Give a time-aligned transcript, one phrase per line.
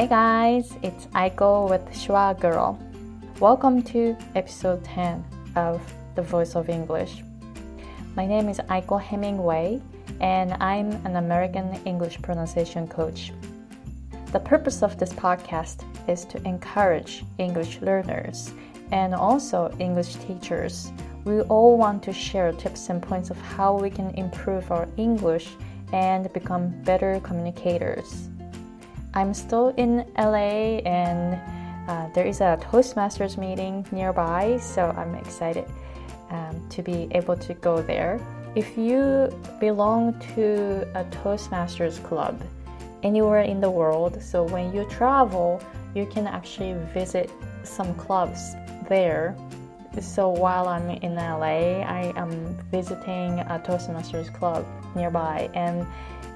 [0.00, 2.78] Hey guys, it's Aiko with Schwa Girl.
[3.38, 5.22] Welcome to episode 10
[5.56, 5.78] of
[6.14, 7.22] The Voice of English.
[8.16, 9.78] My name is Aiko Hemingway,
[10.22, 13.30] and I'm an American English pronunciation coach.
[14.32, 18.54] The purpose of this podcast is to encourage English learners
[18.92, 20.92] and also English teachers.
[21.24, 25.50] We all want to share tips and points of how we can improve our English
[25.92, 28.29] and become better communicators.
[29.14, 31.40] I'm still in LA and
[31.88, 35.64] uh, there is a Toastmasters meeting nearby, so I'm excited
[36.30, 38.20] um, to be able to go there.
[38.54, 39.28] If you
[39.58, 42.40] belong to a Toastmasters club
[43.02, 45.60] anywhere in the world, so when you travel,
[45.94, 47.30] you can actually visit
[47.64, 48.54] some clubs
[48.88, 49.36] there.
[50.00, 55.84] So while I'm in LA, I am visiting a Toastmasters club nearby, and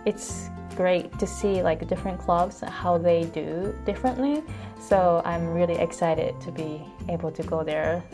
[0.05, 4.45] it's great to see like different clubs how they do differently.
[4.81, 8.05] So I'm really excited to be able to go there.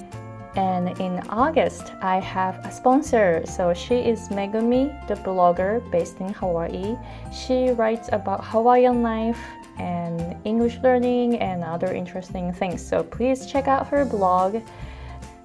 [0.56, 3.42] And in August, I have a sponsor.
[3.47, 6.97] So she is Megumi, the blogger based in Hawaii.
[7.33, 9.38] She writes about Hawaiian life
[9.78, 12.84] and English learning and other interesting things.
[12.84, 14.61] So please check out her blog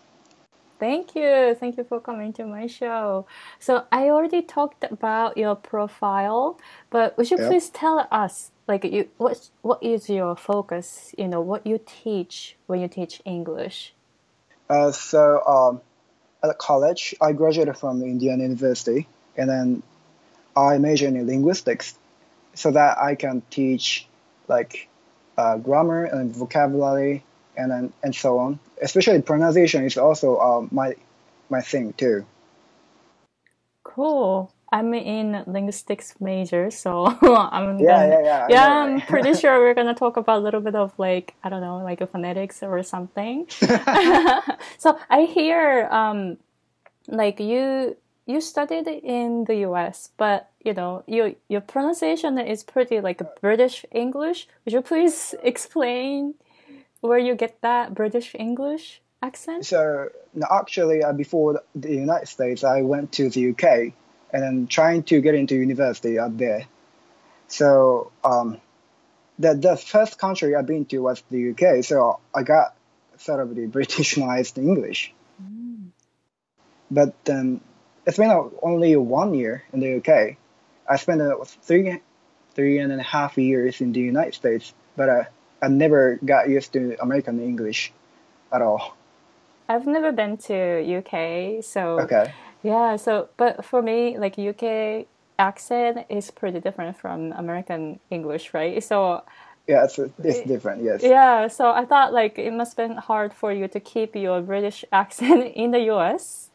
[0.85, 1.57] Thank you.
[1.59, 3.27] Thank you for coming to my show.
[3.59, 7.49] So I already talked about your profile, but would you yep.
[7.49, 12.57] please tell us like you what what is your focus, you know, what you teach
[12.67, 13.95] when you teach English?
[14.69, 15.81] Uh, so um,
[16.47, 19.09] at college, I graduated from Indiana University
[19.39, 19.83] and then
[20.55, 21.97] I majored in linguistics
[22.53, 24.07] so that I can teach
[24.49, 24.91] like
[25.39, 27.25] uh, grammar and vocabulary
[27.57, 28.59] and then and so on.
[28.83, 30.95] Especially pronunciation is also uh, my
[31.51, 32.25] my thing too.
[33.83, 34.51] Cool.
[34.73, 38.67] I'm in linguistics major, so I'm yeah, gonna, yeah, yeah, yeah.
[38.67, 41.79] I'm pretty sure we're gonna talk about a little bit of like I don't know,
[41.79, 43.47] like a phonetics or something.
[44.79, 46.39] so I hear um,
[47.07, 53.01] like you you studied in the U.S., but you know your your pronunciation is pretty
[53.01, 54.49] like British English.
[54.65, 56.35] Would you please explain
[57.05, 59.67] where you get that British English accent?
[59.67, 63.93] So no, actually, uh, before the United States, I went to the UK
[64.33, 66.67] and then trying to get into university out there.
[67.49, 68.59] So um,
[69.39, 71.85] the the first country I've been to was the UK.
[71.85, 72.75] So I got
[73.19, 75.13] sort of the Britishized English.
[75.43, 75.89] Mm.
[76.91, 77.61] But um,
[78.07, 78.33] it's been
[78.63, 80.37] only one year in the UK.
[80.89, 82.01] I spent uh, three
[82.55, 85.25] three and a half years in the United States, but uh,
[85.65, 87.91] I never got used to American English
[88.53, 88.97] at all.
[89.67, 90.55] I've never been to
[90.99, 92.35] UK, so okay.
[92.63, 95.07] Yeah, so but for me, like UK
[95.39, 98.85] accent is pretty different from American English, right?
[98.85, 99.23] So
[99.67, 100.85] yeah, it's, it's different.
[100.85, 101.03] Yes.
[101.03, 104.43] Yeah, so I thought like it must have been hard for you to keep your
[104.43, 106.51] British accent in the US,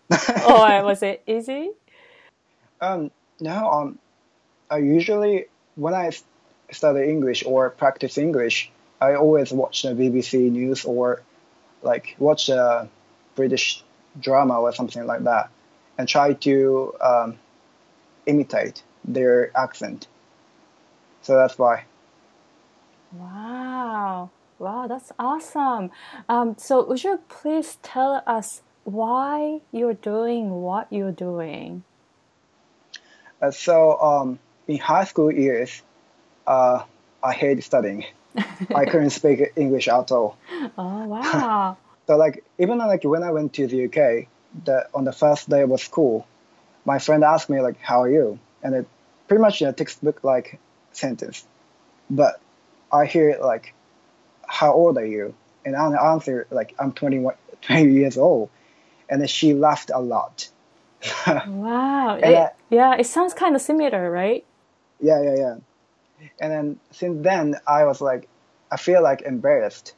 [0.48, 1.72] or was it easy?
[2.80, 3.10] Um,
[3.40, 3.72] no.
[3.72, 4.00] Um,
[4.70, 5.46] I usually
[5.76, 6.12] when I
[6.72, 11.22] study English or practice English, I always watch the BBC news or
[11.82, 12.90] like watch a
[13.36, 13.84] British
[14.20, 15.50] drama or something like that
[15.98, 17.40] and try to um,
[18.26, 20.08] imitate their accent.
[21.22, 21.86] So that's why.
[23.14, 24.30] Wow.
[24.60, 25.90] Wow, that's awesome.
[26.28, 31.84] Um, so would you please tell us why you're doing what you're doing?
[33.42, 35.82] Uh, so um, in high school years,
[36.46, 36.84] uh,
[37.24, 38.06] I hated studying.
[38.76, 40.38] I couldn't speak English at all.
[40.78, 41.78] Oh wow.
[42.08, 44.28] so like even like when I went to the UK,
[44.66, 46.28] the on the first day of school,
[46.86, 48.88] my friend asked me like, "How are you?" And it
[49.28, 50.60] pretty much in a textbook like
[50.92, 51.46] sentence,
[52.10, 52.40] but
[52.92, 53.74] I hear it like,
[54.48, 55.34] "How old are you?"
[55.66, 58.50] And I answer like, "I'm 21, 20 years old,"
[59.10, 60.50] and then she laughed a lot.
[61.28, 62.16] wow.
[62.16, 64.44] It, I, yeah, it sounds kind of similar, right?
[65.00, 65.56] Yeah, yeah, yeah.
[66.40, 68.28] And then since then, I was like,
[68.72, 69.94] I feel like embarrassed.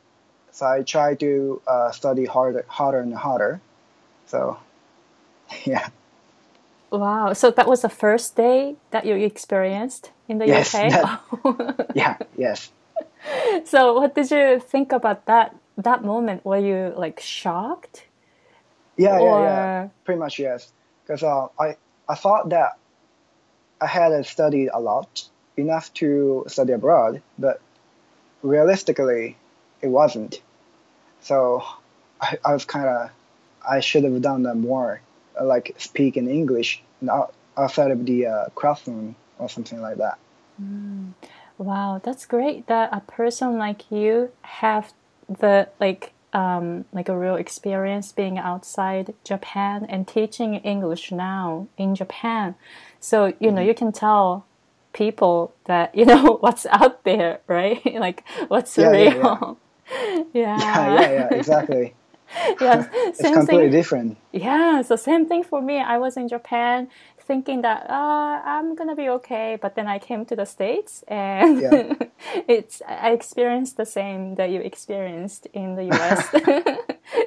[0.52, 3.62] So I try to uh, study harder, harder and harder.
[4.28, 4.58] So,
[5.66, 5.90] yeah.
[6.92, 7.34] Wow.
[7.34, 10.90] So that was the first day that you experienced in the yes, UK?
[10.92, 12.72] That, yeah, yes.
[13.66, 16.44] So what did you think about that that moment?
[16.44, 18.06] Were you like shocked?
[18.98, 19.44] Yeah, or...
[19.44, 19.88] yeah, yeah.
[20.04, 20.72] Pretty much yes.
[21.04, 21.78] Because uh, I
[22.10, 22.78] I thought that
[23.80, 27.62] I had studied a lot, enough to study abroad, but
[28.42, 29.38] realistically,
[29.82, 30.42] it wasn't.
[31.22, 31.64] So
[32.20, 33.10] I, I was kind of,
[33.68, 35.02] I should have done that more,
[35.42, 36.82] like speak in English
[37.58, 40.18] outside of the uh, classroom or something like that.
[40.62, 41.14] Mm.
[41.58, 44.94] Wow, that's great that a person like you have
[45.30, 51.94] the like um, like a real experience being outside Japan and teaching English now in
[51.94, 52.56] Japan.
[53.00, 53.68] So you know mm-hmm.
[53.68, 54.46] you can tell
[54.94, 57.82] people that you know what's out there, right?
[57.96, 59.58] like what's yeah, real.
[59.90, 60.34] Yeah, yeah.
[60.34, 60.58] yeah.
[60.60, 61.94] yeah, yeah, yeah, exactly.
[62.62, 63.72] yeah, it's completely thing.
[63.72, 64.18] different.
[64.32, 65.80] Yeah, so same thing for me.
[65.80, 66.88] I was in Japan
[67.20, 71.62] thinking that uh, I'm gonna be okay, but then I came to the states and
[71.62, 71.94] yeah.
[72.48, 76.30] it's I experienced the same that you experienced in the US.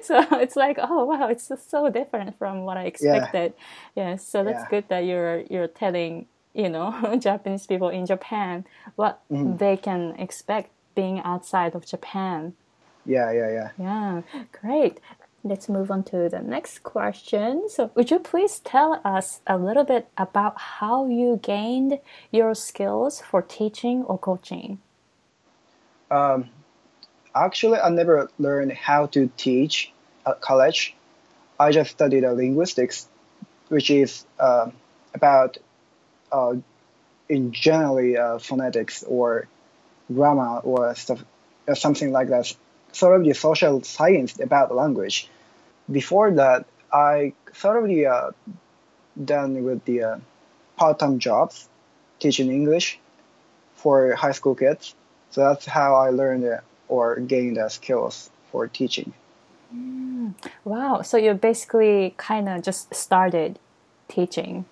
[0.08, 3.52] so it's like, oh wow, it's so different from what I expected.
[3.94, 8.64] Yeah, yeah so that's good that you're you're telling you know Japanese people in Japan
[8.96, 9.58] what mm.
[9.58, 12.54] they can expect being outside of Japan.
[13.04, 13.70] Yeah, yeah, yeah.
[13.78, 14.22] Yeah,
[14.52, 15.00] great.
[15.42, 17.68] Let's move on to the next question.
[17.68, 21.98] So, would you please tell us a little bit about how you gained
[22.30, 24.78] your skills for teaching or coaching?
[26.10, 26.48] Um,
[27.34, 29.92] actually, I never learned how to teach
[30.26, 30.96] at college.
[31.60, 33.06] I just studied linguistics,
[33.68, 34.70] which is uh,
[35.12, 35.58] about
[36.34, 36.56] uh,
[37.28, 39.46] in generally uh, phonetics or
[40.12, 41.24] grammar or stuff,
[41.66, 42.52] or something like that.
[42.92, 45.28] Sort of the social science about language.
[45.90, 48.30] Before that, I sort of uh,
[49.24, 50.18] done with the uh,
[50.76, 51.68] part-time jobs,
[52.18, 52.98] teaching English
[53.74, 54.94] for high school kids.
[55.30, 59.12] So that's how I learned uh, or gained the skills for teaching.
[59.74, 60.34] Mm,
[60.64, 61.02] wow!
[61.02, 63.58] So you basically kind of just started
[64.08, 64.66] teaching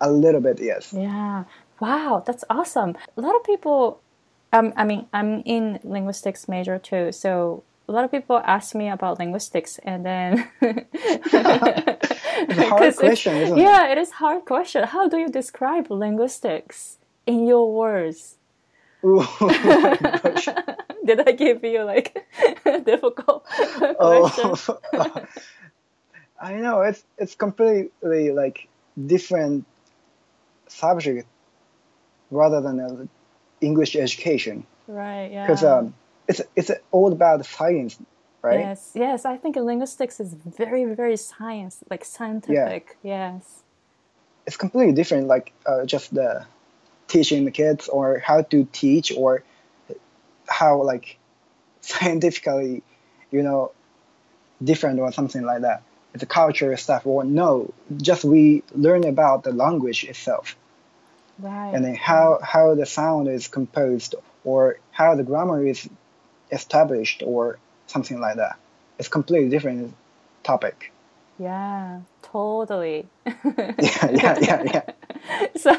[0.00, 0.92] a little bit, yes.
[0.92, 1.44] Yeah.
[1.80, 2.96] Wow, that's awesome.
[3.16, 4.00] A lot of people,
[4.52, 8.88] um, I mean, I'm in linguistics major too, so a lot of people ask me
[8.88, 13.62] about linguistics, and then it's a hard question, isn't it?
[13.62, 14.84] Yeah, it is hard question.
[14.84, 18.36] How do you describe linguistics in your words?
[19.04, 19.26] Ooh,
[21.04, 22.28] Did I give you like
[22.84, 23.96] difficult question?
[23.98, 24.76] Oh,
[26.40, 28.68] I know it's it's completely like
[29.06, 29.64] different
[30.70, 31.26] subject
[32.30, 33.06] rather than uh,
[33.60, 34.66] English education.
[34.86, 35.30] Right.
[35.32, 35.46] Yeah.
[35.46, 35.94] Because um,
[36.28, 37.98] it's it's all about science,
[38.42, 38.60] right?
[38.60, 38.92] Yes.
[38.94, 39.24] Yes.
[39.24, 42.96] I think linguistics is very very science, like scientific.
[43.02, 43.34] Yeah.
[43.34, 43.62] Yes.
[44.46, 46.46] It's completely different, like uh, just the
[47.08, 49.42] teaching the kids or how to teach or
[50.48, 51.18] how like
[51.80, 52.82] scientifically,
[53.30, 53.72] you know,
[54.62, 55.82] different or something like that
[56.14, 60.56] It's a culture stuff or no just we learn about the language itself
[61.42, 65.88] right and then how how the sound is composed or how the grammar is
[66.52, 68.58] established or something like that.
[68.98, 69.94] It's completely different
[70.42, 70.92] topic
[71.40, 74.82] yeah totally yeah yeah yeah yeah
[75.56, 75.72] so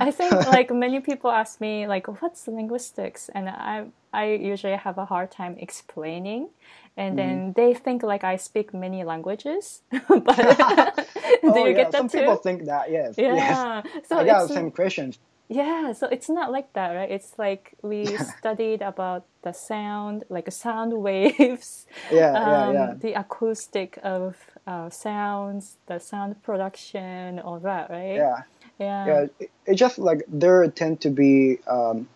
[0.00, 4.98] i think like many people ask me like what's linguistics and i i usually have
[4.98, 6.48] a hard time explaining
[6.96, 7.28] and mm-hmm.
[7.28, 9.82] then they think like I speak many languages.
[9.90, 11.72] but do oh, you yeah.
[11.72, 12.20] get that Some too?
[12.20, 13.14] people think that, yes.
[13.18, 13.34] Yeah.
[13.34, 13.86] Yes.
[14.08, 15.18] So I got the same questions.
[15.48, 17.10] Yeah, so it's not like that, right?
[17.10, 21.86] It's like we studied about the sound, like sound waves.
[22.10, 22.94] Yeah, um, yeah, yeah.
[23.00, 24.36] The acoustic of
[24.66, 28.16] uh, sounds, the sound production, all that, right?
[28.16, 28.42] Yeah.
[28.78, 29.06] Yeah.
[29.06, 32.08] yeah it, it just like there tend to be um,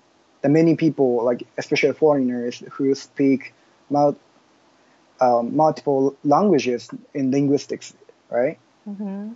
[0.43, 3.55] the many people like especially foreigners who speak
[3.89, 4.17] mul-
[5.21, 7.95] um, multiple languages in linguistics
[8.31, 8.59] right
[8.89, 9.33] Mm-hmm.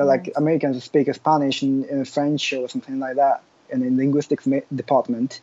[0.00, 0.36] But like Right.
[0.36, 5.40] americans speak spanish and, and french or something like that in the linguistics department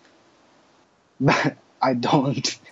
[1.20, 2.60] but i don't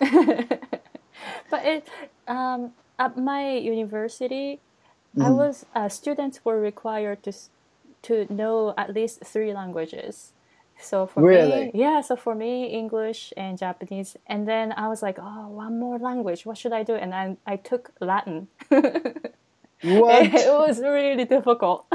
[1.50, 1.88] but it
[2.28, 4.60] um, at my university,
[5.20, 5.36] I Mhm.
[5.38, 7.32] was uh, students were required to
[8.02, 10.32] to know at least three languages.
[10.78, 11.66] So for Really?
[11.66, 12.02] me, yeah.
[12.02, 16.46] So for me, English and Japanese, and then I was like, oh, one more language.
[16.46, 16.94] What should I do?
[16.94, 18.48] And I I took Latin.
[19.82, 21.86] What it was really difficult.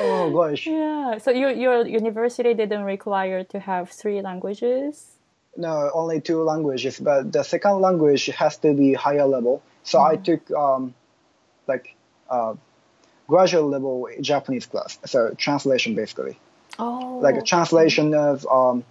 [0.00, 1.18] oh gosh yeah.
[1.18, 5.16] So your your university didn't require to have three languages.
[5.56, 10.14] no only two languages but the second language has to be higher level so i
[10.14, 10.94] took um,
[11.66, 11.86] like
[12.30, 12.54] uh,
[13.26, 16.36] graduate level japanese class so translation basically
[16.78, 17.18] Oh.
[17.20, 18.84] like a translation of um,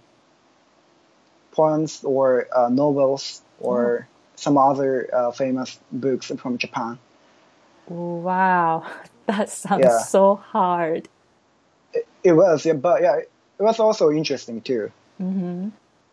[1.52, 6.98] poems or uh, novels or some other uh, famous books from japan
[7.90, 8.86] Wow,
[9.28, 9.98] that sounds Yeah.
[9.98, 11.10] so hard.
[12.24, 13.30] it was yeah, but yeah it
[13.60, 15.70] was also interesting too Mm-hmm.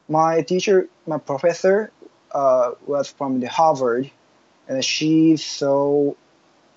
[0.10, 1.92] my teacher, my professor,
[2.34, 4.12] uh, was from the Harvard,
[4.68, 6.18] and she's so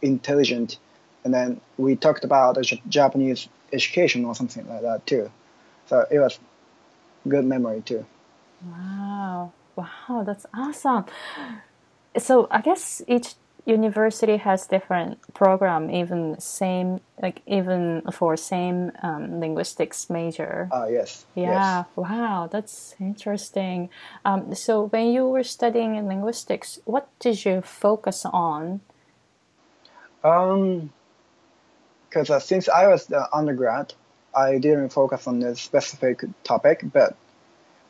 [0.02, 0.78] intelligent.
[1.24, 5.30] And then we talked about the Japanese education or something like that too.
[5.88, 6.38] So it was
[7.28, 8.06] good memory too.
[8.64, 11.06] Wow, wow, that's awesome.
[12.18, 13.34] So I guess each
[13.66, 20.68] university has different program, even same like even for same um, linguistics major.
[20.72, 21.26] Ah, yes.
[21.34, 23.90] Yeah, wow, that's interesting.
[24.24, 28.80] Um, so when you were studying in linguistics, what did you focus on?
[30.24, 30.32] Yes.
[30.32, 30.92] Um,
[32.10, 33.94] because uh, since I was the undergrad,
[34.34, 37.16] I didn't focus on a specific topic, but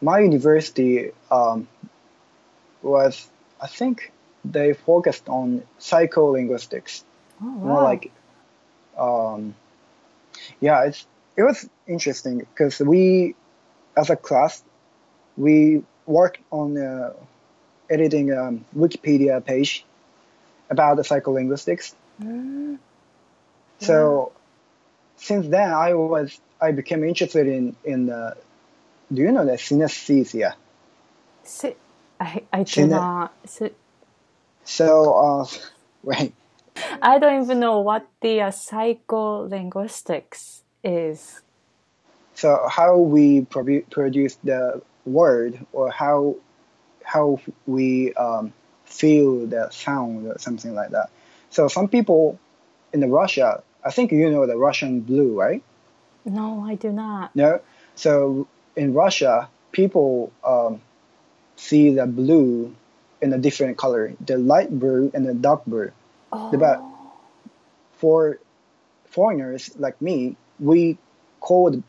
[0.02, 1.68] my university um,
[2.82, 3.28] was,
[3.60, 4.12] I think,
[4.44, 7.02] they focused on psycholinguistics.
[7.42, 8.10] Oh, more like
[8.98, 9.54] um
[10.60, 11.06] yeah it's
[11.36, 13.34] it was interesting because we
[13.96, 14.62] as a class
[15.36, 17.12] we worked on uh,
[17.88, 19.84] editing a wikipedia page
[20.68, 21.94] about the psycholinguistics.
[22.22, 22.78] Mm,
[23.78, 24.32] so
[25.16, 28.36] since then i was i became interested in in the
[29.12, 30.54] do you know the synesthesia?
[31.42, 31.76] Si-
[32.20, 33.34] I, I do Syne- not.
[33.44, 33.74] si-
[34.64, 35.46] so uh
[36.02, 36.32] wait
[37.02, 41.42] I don't even know what the uh, psycholinguistics is.
[42.34, 46.36] so how we produ- produce the word or how
[47.04, 48.52] how we um,
[48.84, 51.10] feel the sound or something like that
[51.50, 52.38] so some people
[52.92, 55.62] in the russia i think you know the russian blue right
[56.24, 57.34] No, I do not.
[57.34, 57.60] no
[57.94, 60.80] so in russia people um,
[61.56, 62.74] see the blue
[63.20, 64.12] in a different color.
[64.24, 65.92] The light blue and the dark blue.
[66.32, 66.82] Oh, but
[67.98, 68.38] for
[69.06, 70.96] foreigners like me we
[71.40, 71.82] called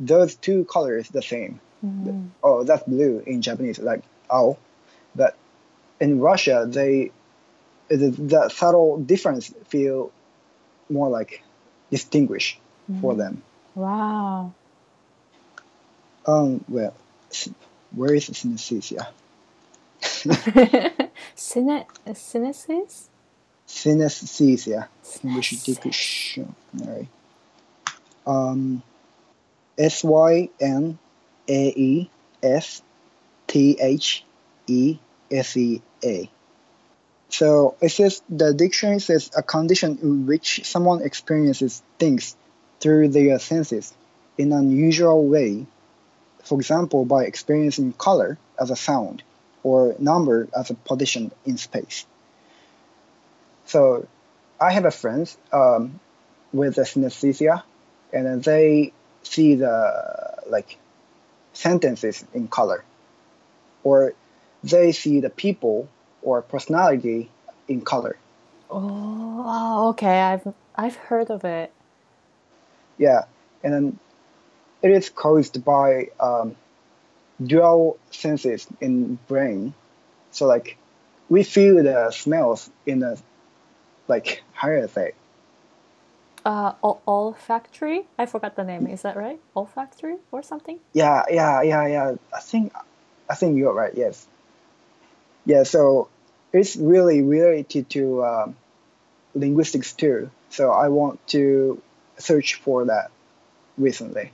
[0.00, 1.60] those two colors the same.
[1.84, 4.56] Mm, oh that's blue in japanese like oh.
[5.14, 5.36] But
[6.00, 7.10] in russia they
[7.88, 10.12] the, subtle difference feel
[10.88, 11.42] more like
[11.90, 12.60] distinguished
[13.00, 13.42] for them.
[13.74, 14.52] Wow.
[16.26, 16.94] um well
[17.92, 19.06] where is synesthesia
[21.34, 23.08] Syne- synesis?
[23.68, 24.88] synesthesia
[25.22, 27.08] english dictionary.
[28.26, 28.82] Um
[29.76, 30.98] s y n
[31.46, 32.10] a e
[32.42, 32.82] s
[33.46, 34.24] t h
[34.66, 34.98] e
[35.30, 36.30] s e a.
[37.28, 42.36] So it says the dictionary says a condition in which someone experiences things
[42.80, 43.92] through their senses
[44.38, 45.66] in an unusual way,
[46.42, 49.22] for example, by experiencing color as a sound
[49.62, 52.06] or number as a position in space.
[53.66, 54.06] So
[54.60, 56.00] I have a friend um,
[56.52, 57.62] with a synesthesia,
[58.12, 60.78] and then they see the like
[61.52, 62.84] sentences in color,
[63.84, 64.14] or
[64.64, 65.88] they see the people
[66.22, 67.30] or personality
[67.68, 68.16] in color.
[68.70, 70.20] Oh, okay.
[70.20, 71.72] I've I've heard of it.
[72.98, 73.24] Yeah,
[73.62, 73.98] and then
[74.82, 76.56] it is caused by um,
[77.42, 79.74] dual senses in brain.
[80.30, 80.76] So like
[81.28, 83.16] we feel the smells in a
[84.08, 85.12] like higher say.
[86.44, 86.72] Uh,
[87.06, 88.06] olfactory.
[88.18, 88.86] I forgot the name.
[88.86, 89.38] Is that right?
[89.54, 90.78] Olfactory or something?
[90.94, 92.14] Yeah, yeah, yeah, yeah.
[92.34, 92.72] I think
[93.28, 93.92] I think you're right.
[93.94, 94.26] Yes.
[95.44, 95.64] Yeah.
[95.64, 96.08] So
[96.52, 98.56] it's really related to um,
[99.34, 100.30] linguistics too.
[100.50, 101.82] So I want to
[102.16, 103.10] search for that
[103.76, 104.32] recently.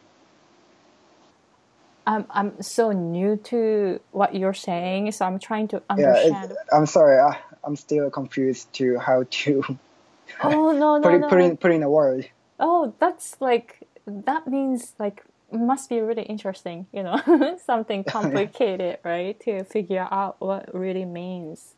[2.07, 6.53] I'm I'm so new to what you're saying, so I'm trying to understand.
[6.53, 7.19] it, I'm sorry.
[7.19, 9.63] I, I'm still confused to how to
[10.43, 11.29] oh no no put, no!
[11.29, 12.29] put in put in a word.
[12.61, 19.39] Oh, that's like that means like must be really interesting, you know, something complicated, right?
[19.41, 21.75] To figure out what really means.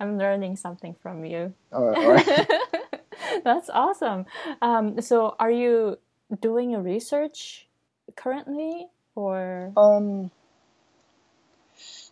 [0.00, 1.54] I'm learning something from you.
[1.72, 2.48] All right, all right.
[3.44, 4.26] That's awesome.
[4.62, 5.98] Um, so, are you
[6.40, 7.66] doing a research
[8.16, 10.30] currently, or um,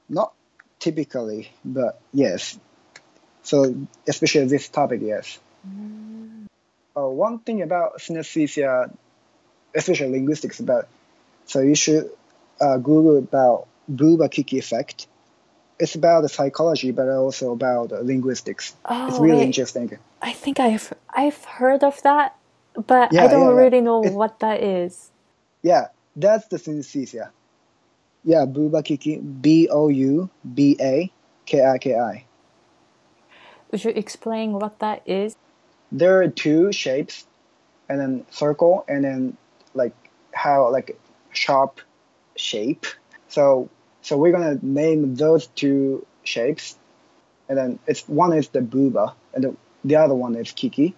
[0.08, 0.32] not
[0.78, 2.58] typically, but yes.
[3.42, 3.74] So
[4.06, 5.38] especially this topic, yes.
[6.96, 8.94] Uh, one thing about synesthesia,
[9.74, 10.88] especially linguistics, about
[11.46, 12.10] so you should
[12.60, 15.06] uh, Google about Bouba-Kiki effect.
[15.78, 18.74] It's about the psychology, but also about uh, linguistics.
[18.84, 19.98] oh, it's really wait, interesting.
[20.20, 22.36] I think I've I've heard of that,
[22.74, 23.56] but I don't yeah, yeah.
[23.56, 25.10] really know It- what that is.
[25.62, 27.30] Yeah, that's the synesthesia.
[28.24, 31.10] Yeah, Bouba-Kiki, B O U B A
[31.46, 32.24] K I K I.
[33.70, 35.34] Would you explain what that is?
[35.90, 37.26] There are two shapes,
[37.88, 39.36] and then circle, and then
[39.74, 39.94] like
[40.32, 40.98] how like
[41.32, 41.80] sharp
[42.36, 42.86] shape.
[43.28, 43.68] So
[44.02, 46.76] so we're gonna name those two shapes,
[47.48, 50.94] and then it's one is the booba, and the, the other one is kiki,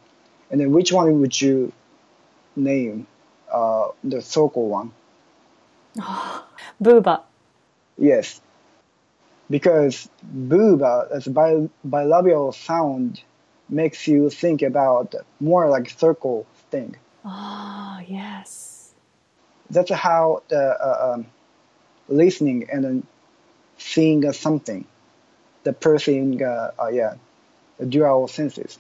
[0.51, 1.73] and then which one would you
[2.57, 3.07] name?
[3.53, 4.93] Uh, the circle one.
[6.83, 7.23] Booba.
[7.99, 8.41] Yes,
[9.51, 13.21] because booba as bi- bilabial sound
[13.69, 16.97] makes you think about more like circle thing.
[17.25, 18.93] Oh yes.
[19.71, 21.27] That's how the uh, um,
[22.09, 23.07] listening and then
[23.79, 24.85] seeing uh, something,
[25.65, 27.15] the perceiving, uh, uh, yeah,
[27.79, 28.79] the dual senses.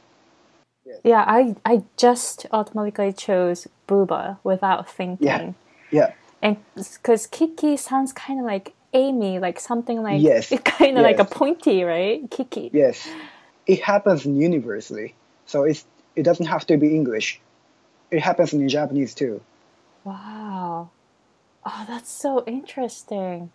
[1.03, 5.27] Yeah, I I just automatically chose booba without thinking.
[5.27, 5.53] Yeah.
[5.91, 6.13] Yeah,
[6.45, 11.19] And because Kiki sounds kind of like Amy, like something like Yes, kind of like
[11.19, 12.31] a pointy, right?
[12.31, 12.71] Kiki.
[12.73, 13.09] yes,
[13.67, 15.15] it happens universally,
[15.47, 17.41] so it's it doesn't have to be English.
[18.11, 19.41] It happens in Japanese too.
[20.05, 20.91] Wow.
[21.65, 23.51] Oh, that's so interesting.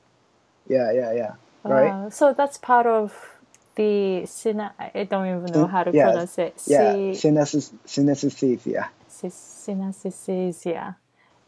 [0.67, 1.34] Yeah, yeah, yeah.
[1.63, 2.12] Right.
[2.12, 3.13] So that's part of
[3.75, 4.71] the syna.
[4.80, 6.60] I don't even know mm, how to pronounce it.
[6.65, 8.89] Yeah, Sy- synesthesia.
[9.12, 10.95] synesthesia.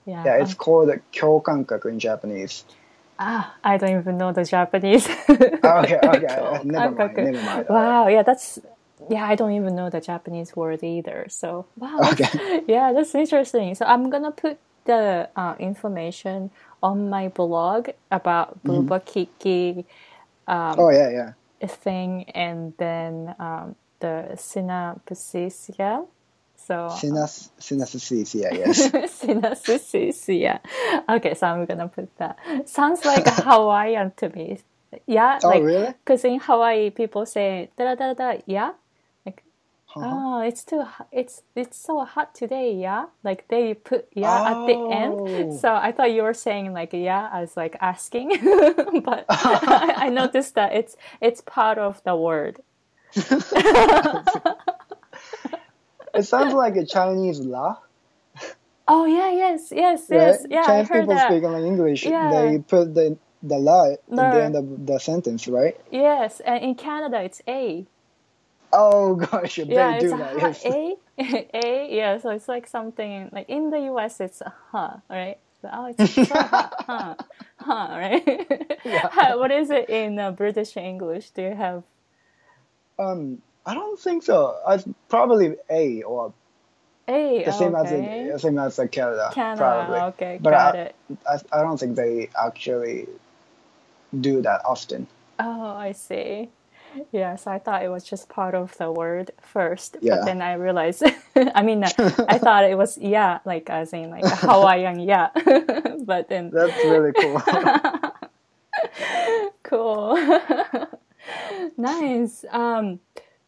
[0.05, 2.65] Yeah, yeah it's called kyokankaku in Japanese.
[3.19, 5.07] Ah, I don't even know the Japanese.
[5.63, 7.65] Oh, okay, okay, uh, never mind, never mind.
[7.69, 8.59] Wow, yeah, that's
[9.09, 11.27] yeah, I don't even know the Japanese word either.
[11.29, 12.63] So wow, okay.
[12.67, 13.75] yeah, that's interesting.
[13.75, 16.49] So I'm gonna put the uh, information
[16.81, 18.89] on my blog about mm-hmm.
[18.89, 19.85] Bouba-Kiki.
[20.47, 21.31] Um, oh yeah, yeah.
[21.67, 24.37] Thing and then um, the
[25.77, 26.01] yeah.
[26.67, 28.91] So Synes- synesthesia, yes.
[29.21, 30.59] synesthesia.
[31.09, 32.37] Okay, so I'm gonna put that.
[32.69, 34.59] Sounds like Hawaiian to me.
[35.07, 35.87] Yeah, Oh, like really?
[36.03, 38.41] because in Hawaii people say da da da da.
[38.45, 38.71] yeah,
[39.25, 39.41] like
[39.95, 40.03] Uh-huh.
[40.05, 44.75] oh it's too it's it's so hot today yeah, like they put yeah at the
[44.91, 45.13] end.
[45.15, 45.57] Oh.
[45.57, 48.29] So I thought you were saying like yeah, I was like asking,
[49.03, 52.59] but I, I noticed that it's it's part of the word.
[56.13, 57.77] It sounds like a Chinese la.
[58.87, 60.17] Oh yeah, yes, yes, Right?
[60.17, 60.63] yes, yeah.
[60.65, 61.27] Chinese I heard people that.
[61.31, 62.05] speak English.
[62.05, 62.31] Yeah.
[62.31, 63.99] They put the the la at
[64.31, 65.79] the end of the sentence, right?
[65.91, 67.85] Yes, and in Canada it's a.
[68.73, 70.37] Oh gosh, they yeah, do a, that.
[70.37, 70.65] Yes.
[70.65, 70.95] a
[71.53, 72.17] a yeah.
[72.17, 74.19] So it's like something like in the U.S.
[74.19, 75.37] it's a huh, right?
[75.61, 77.15] So, oh, it's hot, huh,
[77.57, 78.77] huh, right?
[78.83, 79.35] Yeah.
[79.35, 81.29] what is it in uh, British English?
[81.31, 81.83] Do you have?
[82.99, 84.57] Um, I don't think so.
[84.67, 86.33] I probably a or
[87.07, 88.29] A the same as okay.
[88.31, 89.29] in, same as in Canada.
[89.33, 89.57] Canada.
[89.61, 89.99] Probably.
[89.99, 90.95] Okay, But got I, it.
[91.29, 93.07] I, I don't think they actually
[94.19, 95.07] do that often.
[95.39, 96.49] Oh, I see.
[97.11, 100.17] Yes, I thought it was just part of the word first, Yeah.
[100.17, 101.03] but then I realized.
[101.35, 105.29] I mean, I thought it was yeah, like as in like Hawaiian yeah,
[106.03, 107.41] but then That's really cool.
[109.63, 110.17] cool,
[111.77, 112.43] nice.
[112.51, 112.99] Um,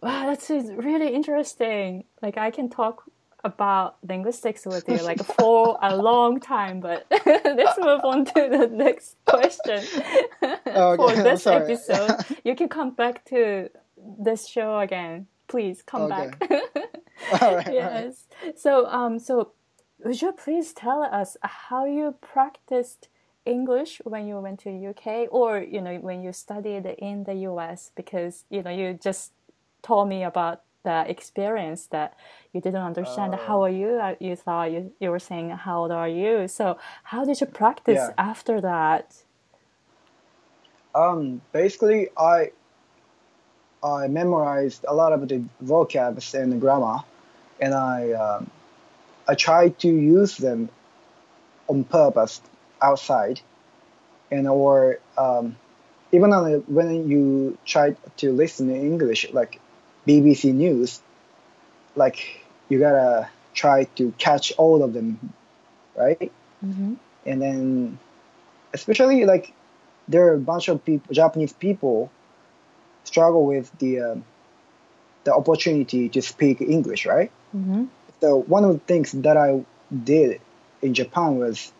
[0.04, 2.04] wow, that's really interesting.
[2.22, 3.04] Like I can talk
[3.44, 8.68] about linguistics with you like for a long time, but let's move on to the
[8.72, 9.84] next question
[10.40, 12.24] for Okay, I'm this episode.
[12.46, 15.28] You can come back to this show again.
[15.48, 16.30] Please come Okay.
[16.40, 16.52] back.
[16.52, 16.58] all
[17.32, 17.74] right, all right.
[17.74, 18.26] yes.
[18.56, 19.52] So, um, so
[20.04, 23.10] would you please tell us how you practiced
[23.46, 27.92] English when you went to UK, or you know when you studied in the US?
[27.96, 29.32] Because you know you just
[29.84, 32.18] told me about the experience that
[32.54, 33.38] you didn't understand Uh.
[33.38, 36.78] how are you uh, you thought you, you were saying how old are you so
[37.06, 38.14] how did you practice Yeah.
[38.18, 39.16] after that
[40.96, 42.52] Um, basically, I
[43.84, 47.00] I memorized a lot of the vocabs and the grammar,
[47.62, 48.52] and I um,
[49.28, 50.70] I tried to use them
[51.68, 52.42] on purpose
[52.82, 53.42] outside,
[54.32, 55.58] and or um,
[56.12, 59.60] even on the, when you try to listen in English, like
[60.08, 61.02] BBC News,
[61.96, 65.34] like you gotta try to catch all of them,
[65.96, 66.32] right?
[66.64, 66.94] mm-hmm.
[67.26, 68.00] and then
[68.74, 69.54] especially like
[70.08, 72.10] there are a bunch of people japanese people
[73.04, 74.24] struggle with the um,
[75.26, 77.86] the opportunity to speak english right Mm-hmm.
[78.22, 79.64] so one of the things that i
[79.94, 80.42] did
[80.82, 81.72] in japan was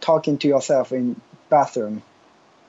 [0.00, 1.20] talking to yourself in
[1.50, 2.02] bathroom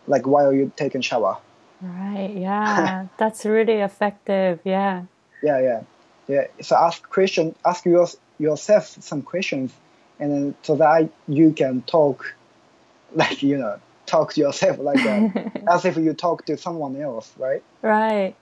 [0.07, 1.37] like while you're taking shower
[1.83, 3.07] right yeah.
[3.17, 5.03] That's really effective yeah.
[5.43, 5.81] Yeah yeah.
[6.27, 8.07] Yeah so ask question ask your,
[8.39, 9.73] yourself some questions
[10.19, 12.35] and then so that you can talk
[13.15, 17.31] like you know talk to yourself like that as if you talk to someone else
[17.37, 17.63] right?
[17.81, 18.35] Right.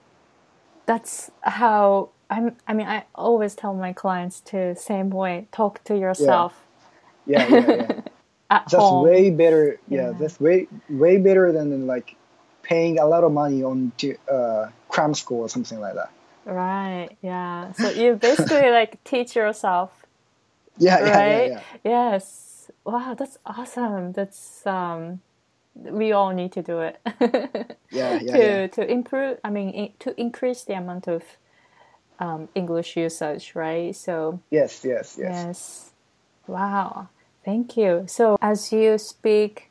[0.85, 5.97] That's how I'm I mean I always tell my clients to same way talk to
[5.97, 6.53] yourself.
[7.25, 7.47] Yeah.
[7.47, 8.01] Yeah yeah
[8.51, 9.05] at that's home.
[9.05, 10.11] way better yeah, Yeah.
[10.19, 12.15] that's way way better than like
[12.71, 13.91] paying a lot of money on
[14.31, 16.11] uh cram school or something like that
[16.45, 17.09] Right.
[17.21, 17.71] Yeah.
[17.73, 19.91] So you basically like teach yourself,
[20.77, 21.47] yeah yeah right?
[21.47, 21.61] yeah, yeah.
[21.83, 22.71] Yes.
[22.83, 24.13] Wow, that's awesome.
[24.13, 25.21] That's um
[25.75, 26.99] we all need to do it.
[27.91, 28.67] Yeah, yeah, to yeah.
[28.67, 31.23] to improve I mean to increase the amount of
[32.19, 33.95] um, English usage, right?
[33.95, 35.91] So yes yes yes Yes.
[36.47, 37.09] Wow.
[37.43, 38.05] Thank you.
[38.07, 39.70] So, as you speak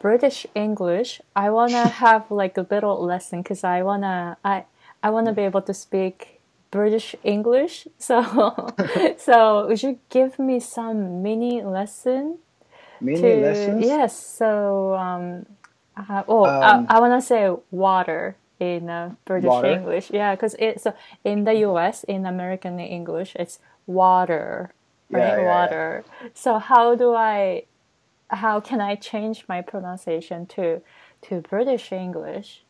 [0.00, 4.64] British English, I wanna have like a little lesson because I wanna I
[5.02, 7.86] I wanna be able to speak British English.
[7.98, 8.22] So,
[9.18, 12.38] so would you give me some mini lesson?
[13.00, 14.16] mini to- lessons Yes.
[14.16, 15.46] So, um,
[15.96, 19.68] uh, oh, Um, I, I wanna say water in uh, British Water?
[19.72, 20.10] English.
[20.10, 22.04] Yeah, because it so in the U.S.
[22.04, 24.72] in American English it's water,
[25.10, 25.20] right?
[25.20, 25.46] yeah, yeah.
[25.48, 26.04] water.
[26.34, 27.64] So how do I?
[28.30, 30.80] How can I change my pronunciation to
[31.22, 32.62] to British English?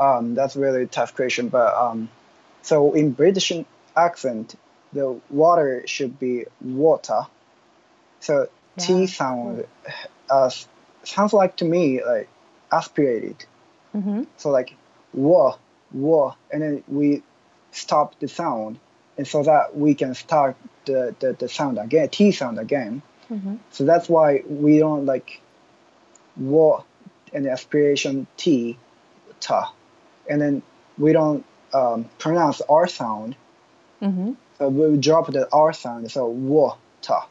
[0.00, 2.08] Um, that's really a tough question, but um,
[2.62, 3.52] so in British
[3.96, 4.54] accent,
[4.92, 7.26] the water should be water.
[8.20, 9.66] So Yeah, T sound
[10.30, 10.50] uh,
[11.04, 12.28] sounds like to me like
[12.70, 13.44] aspirated.
[13.94, 14.24] Mm-hmm.
[14.36, 14.74] So like
[15.12, 15.56] wa
[15.92, 17.22] wa, and then we
[17.72, 18.78] stop the sound,
[19.16, 23.02] and so that we can start the, the, the sound again, T sound again.
[23.30, 23.56] Mm-hmm.
[23.70, 25.40] So that's why we don't like
[26.36, 26.82] wa
[27.32, 28.78] and aspiration T
[29.40, 29.72] ta,
[30.28, 30.62] and then
[30.96, 33.36] we don't um, pronounce R sound.
[34.00, 34.32] Mm-hmm.
[34.58, 36.10] So we drop the R sound.
[36.10, 37.26] So wa ta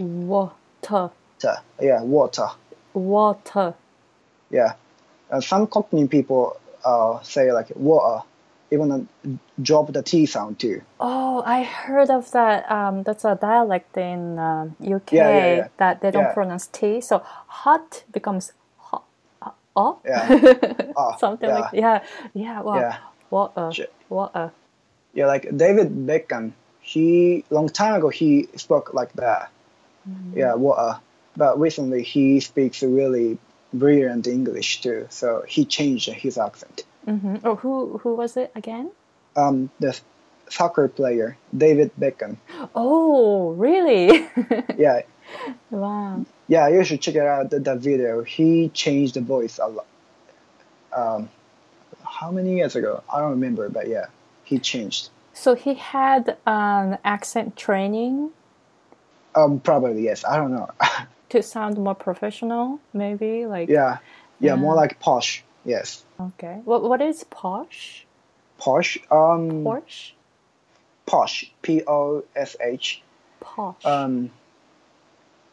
[0.00, 1.62] Water, ta.
[1.80, 2.48] Yeah, water.
[2.94, 3.74] water.
[4.50, 4.74] Yeah.
[5.30, 8.24] Uh, some Cockney people uh, say like water,
[8.74, 9.04] even uh,
[9.62, 10.82] drop the T sound too.
[11.00, 12.70] Oh, I heard of that.
[12.70, 15.68] Um, that's a dialect in um, UK Yeah, yeah, yeah.
[15.78, 17.00] that they don't pronounce T.
[17.00, 19.04] So hot becomes hot.
[19.40, 19.98] Uh, oh?
[20.04, 20.28] Yeah.
[20.96, 21.58] Ah, Something yeah.
[21.58, 22.60] like yeah, yeah.
[22.62, 22.78] Wow.
[22.80, 22.96] Yeah.
[23.30, 23.72] What a
[24.08, 24.52] what a
[25.14, 29.50] Yeah, like David Beckham, he long time ago he spoke like that.
[30.36, 31.00] Yeah, water.
[31.36, 33.38] But recently he speaks really
[33.72, 35.06] brilliant English too.
[35.10, 36.84] So he changed his accent.
[37.04, 38.90] Hmm Oh, who who was it again?
[39.36, 39.98] Um, the
[40.48, 42.36] soccer player David Beckham.
[42.74, 44.28] Oh, really?
[44.78, 45.02] Yeah,
[45.70, 46.24] wow.
[46.48, 46.68] yeah.
[46.68, 47.50] You should check it out.
[47.50, 48.22] The, the video.
[48.22, 49.86] He changed the voice a lot.
[50.92, 51.28] Um,
[52.04, 53.02] how many years ago?
[53.12, 54.06] I don't remember, but yeah,
[54.44, 55.10] he changed.
[55.32, 58.30] So he had an accent training
[59.34, 60.24] Um, probably yes.
[60.24, 60.70] I don't know.
[61.30, 63.98] to sound more professional, maybe like yeah,
[64.40, 65.42] yeah, more like posh.
[65.64, 66.60] Yes, okay.
[66.64, 68.06] What what is posh?
[68.58, 68.98] posh.
[69.10, 70.12] Um, Porsche?
[71.06, 71.52] posh.
[71.62, 73.02] P O S H.
[73.40, 73.84] Posh.
[73.84, 74.30] Um,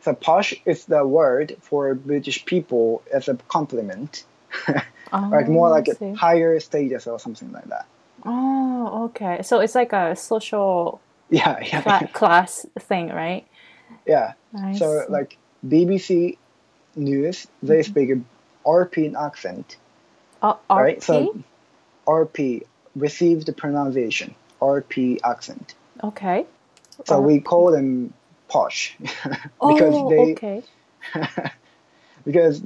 [0.02, 4.26] so posh is the word for British people as a compliment,
[5.32, 7.86] like more Oh, like a higher status or something like that.
[8.26, 9.42] Oh, okay.
[9.44, 13.48] So it's like a social Yeah, yeah, cla- class thing, right?
[14.06, 14.34] yeah.
[14.56, 15.08] I So see.
[15.10, 16.38] like BBC
[16.96, 17.84] News, they Mm-hmm.
[17.84, 18.12] speak
[18.66, 19.78] RP accent,
[20.42, 21.04] Uh, right?
[21.04, 21.38] So
[22.08, 22.64] RP
[22.96, 25.76] received the pronunciation RP accent.
[26.04, 26.46] okay.
[27.06, 28.14] So R- we call them
[28.48, 28.96] posh
[29.62, 30.64] Oh, because they okay.
[32.26, 32.62] because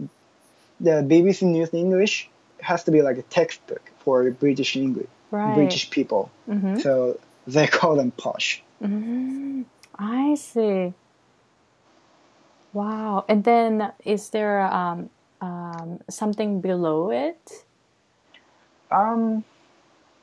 [0.80, 2.30] the BBC News English
[2.62, 5.54] has to be like a textbook for British English, Right.
[5.56, 6.32] British people.
[6.50, 6.82] Mhm.
[6.82, 8.64] So they call them posh.
[8.82, 9.66] Mm,
[9.98, 10.94] I see.
[12.74, 13.24] Wow.
[13.30, 15.10] And then is there um,
[15.41, 17.65] um, something below it?
[18.91, 19.43] Um,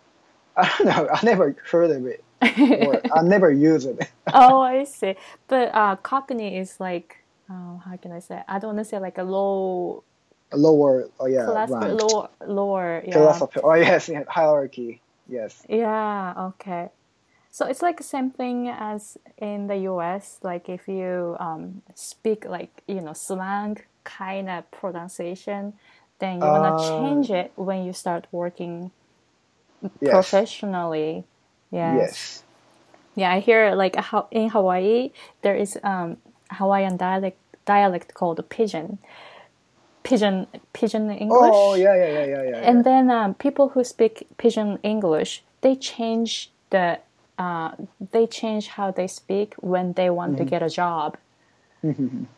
[0.57, 1.09] I don't know.
[1.12, 2.25] I never heard of it,
[2.87, 4.11] or I never use it.
[4.33, 5.16] oh, I see.
[5.48, 8.42] But uh, Cockney is like, uh, how can I say?
[8.48, 10.05] I don't want to say like a low
[10.55, 12.01] Lower, oh yeah, class, rank.
[12.01, 13.03] lower, lower.
[13.07, 13.38] Yeah.
[13.40, 15.01] Of, oh yes, yeah, hierarchy.
[15.29, 15.64] Yes.
[15.68, 16.90] Yeah, okay.
[17.51, 20.38] So it's like the same thing as in the US.
[20.42, 25.75] Like if you um, speak like you know slang kind of pronunciation,
[26.21, 28.93] then you wanna Uh, change it when you start working
[30.01, 30.43] Yes.
[30.43, 31.25] professionally.
[31.71, 32.12] Yes.
[32.12, 32.45] Yes.
[33.17, 35.12] Yeah, I hear like how in Hawaii
[35.43, 36.19] there is um
[36.53, 38.99] Hawaiian dialect dialect called pidgin.
[40.05, 41.61] Pidgin pidgin English.
[41.61, 42.61] Oh yeah, yeah, yeah, yeah, yeah.
[42.62, 47.01] And then um, people who speak pidgin English, they change the
[47.38, 47.73] uh,
[48.12, 50.38] they change how they speak when they want Mm-hmm.
[50.38, 51.19] to get a job.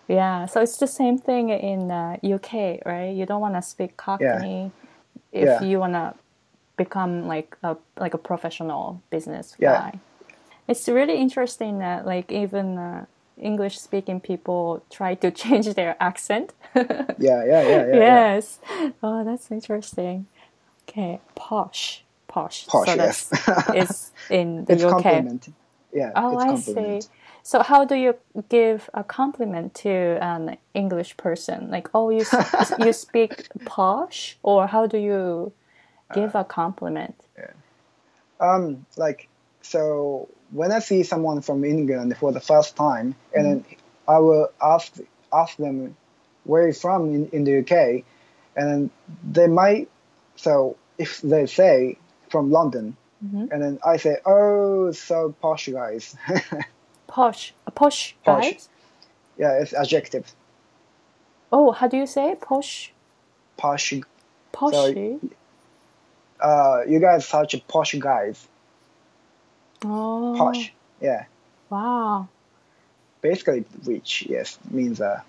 [0.08, 3.10] Yeah, so it's the same thing in uh, UK, right?
[3.14, 4.72] You don't want to speak Cockney
[5.32, 5.60] if Yeah.
[5.60, 6.14] you want to
[6.76, 9.82] become like a like a professional business Yeah.
[9.82, 10.00] guy.
[10.68, 13.06] It's really interesting that like even uh,
[13.38, 16.54] English speaking people try to change their accent.
[17.18, 18.20] yeah, yeah, yeah, yeah, yeah.
[18.26, 18.60] yes.
[19.02, 20.26] Oh, that's interesting.
[20.88, 22.68] Okay, posh, posh.
[22.68, 23.28] Posh, so yes.
[23.28, 23.30] that's
[23.72, 25.26] is in the It's UK.
[25.26, 25.48] compliment.
[25.92, 27.06] Yeah, Oh, it's I see.
[27.46, 28.14] So how do you
[28.48, 31.70] give a compliment to an English person?
[31.70, 32.24] Like, oh, you
[32.78, 35.52] you speak posh, or how do you
[36.14, 37.14] give a compliment?
[38.40, 39.28] Um, like
[39.60, 43.64] so when I see someone from England for the first time, and then
[44.08, 44.96] I will ask
[45.30, 45.96] ask them
[46.44, 48.04] where you from in, in the UK,
[48.56, 48.90] and then
[49.22, 49.90] they might.
[50.36, 51.98] So if they say
[52.30, 53.52] from London, Mhm.
[53.52, 56.16] and then I say, oh, so posh guys.
[57.14, 58.42] Posh, a posh, Posh.
[58.50, 58.68] guys.
[59.38, 60.32] yeah, it's adjective.
[61.52, 62.40] Oh, how do you say it?
[62.40, 62.92] posh?
[63.56, 63.94] Posh.
[64.52, 65.20] Poshy.
[66.40, 68.48] Uh, you guys are such a posh guys.
[69.84, 70.72] oh, Posh.
[71.00, 71.26] Yeah.
[71.70, 72.26] Wow.
[73.20, 74.26] Basically, rich.
[74.28, 75.20] Yes, means uh,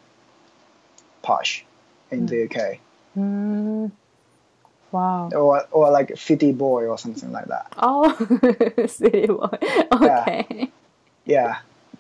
[1.21, 1.65] posh
[2.09, 2.79] in the UK.
[3.15, 3.91] Mm.
[4.91, 5.29] Wow.
[5.35, 7.67] or or like city boy or something like that.
[7.77, 8.09] Oh,
[8.87, 9.49] city boy.
[9.91, 10.71] Okay.
[11.25, 11.57] Yeah,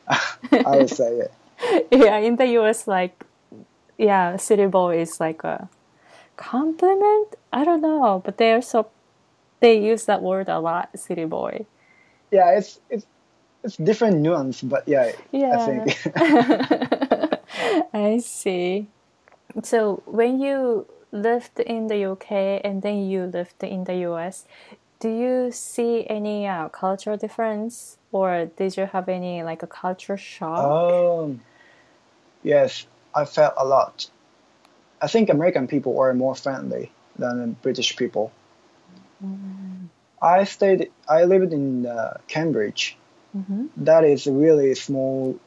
[0.51, 1.31] I would say it.
[1.91, 2.17] Yeah.
[2.17, 3.23] in the US, like,
[3.97, 5.69] yeah, city boy is like a
[6.35, 7.35] compliment.
[7.53, 8.87] I don't know, but they're so
[9.61, 11.65] they use that word a lot, city boy.
[12.31, 13.05] Yeah, it's it's
[13.63, 15.55] it's different nuance, but yeah, Yeah.
[15.55, 17.39] I think
[17.93, 18.87] I see.
[19.63, 24.45] So when you lived in the UK and then you lived in the US,
[24.99, 30.15] do you see any uh, cultural difference, or did you have any like a culture
[30.15, 30.63] shock?
[30.63, 31.41] um,
[32.43, 34.09] yes, I felt a lot.
[35.01, 38.31] I think American people are more friendly than British people.
[40.21, 40.91] I stayed.
[41.09, 42.95] I lived in uh, Cambridge.
[43.35, 43.67] Mhm.
[43.89, 45.37] That is a really small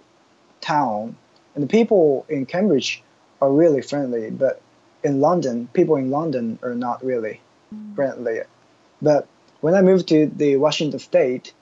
[0.61, 1.17] town,
[1.55, 3.03] and the people in Cambridge
[3.41, 4.31] are really friendly.
[4.31, 4.61] But
[5.03, 7.41] in London, people in London are not really
[7.97, 8.43] friendly.
[9.01, 9.27] But
[9.63, 11.55] when I moved to the Washington State,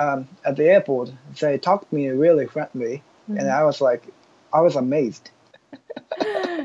[0.00, 4.02] um, at the airport, they talked to me really friendly, and I was like,
[4.52, 5.30] I was amazed.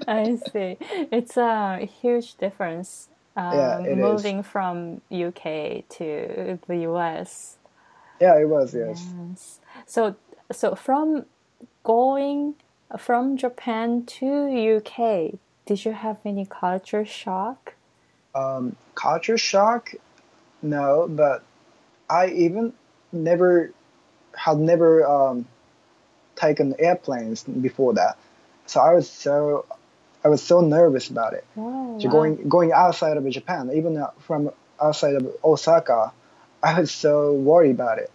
[0.07, 0.77] I see.
[1.11, 3.09] It's a huge difference.
[3.35, 3.97] Um, Yeah, it is.
[3.97, 7.57] moving from UK to the US.
[8.21, 9.05] Yeah, it was yes.
[9.29, 9.59] Yes.
[9.85, 10.15] So,
[10.51, 11.25] so from
[11.83, 12.55] going
[12.97, 17.73] from Japan to UK, did you have any culture shock?
[18.33, 19.93] Um, culture shock,
[20.61, 21.43] no, but
[22.09, 22.73] I even
[23.15, 23.71] never
[24.35, 25.45] had never um,
[26.35, 28.17] taken airplanes before that,
[28.65, 29.65] so I was so
[30.23, 31.45] I was so nervous about it.
[31.57, 32.11] Oh, So wow.
[32.11, 34.51] going going outside of Japan, even uh, from
[34.81, 36.11] outside of Osaka,
[36.63, 38.11] I was so worried about it.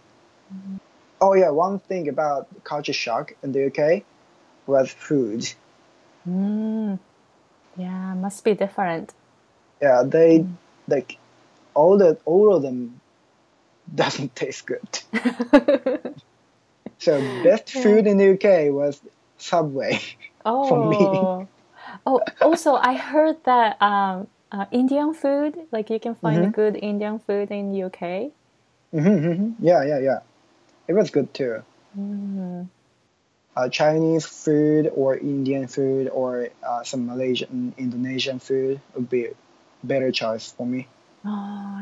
[1.19, 4.03] Oh yeah, one thing about culture shock in the UK
[4.67, 5.51] was food.
[6.27, 6.99] Mm.
[7.77, 9.13] Yeah, must be different.
[9.81, 10.45] Yeah, they
[10.87, 11.17] like
[11.73, 13.00] all the all of them
[13.93, 14.81] doesn't taste good.
[16.99, 19.01] so best food in the UK was
[19.37, 19.99] Subway.
[20.45, 21.19] Oh, For me.
[22.05, 26.53] oh, also I heard that um, uh, Indian food, like you can find Mhm.
[26.53, 28.31] good Indian food in UK.
[28.91, 30.19] hmm Yeah, yeah, yeah.
[30.87, 31.63] It was good too.
[31.97, 32.67] Mm.
[33.55, 39.33] uh, Chinese food or Indian food or uh, some Malaysian, Indonesian food would be a
[39.83, 40.87] better choice for me.
[41.25, 41.29] Oh,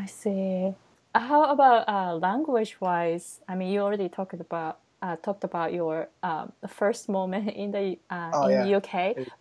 [0.02, 0.74] I see.
[1.16, 3.42] How about uh, language-wise?
[3.48, 7.98] I mean, you already talked about uh, talked about your um, first moment in the
[8.10, 8.76] uh, Oh, in yeah.
[8.76, 8.94] UK,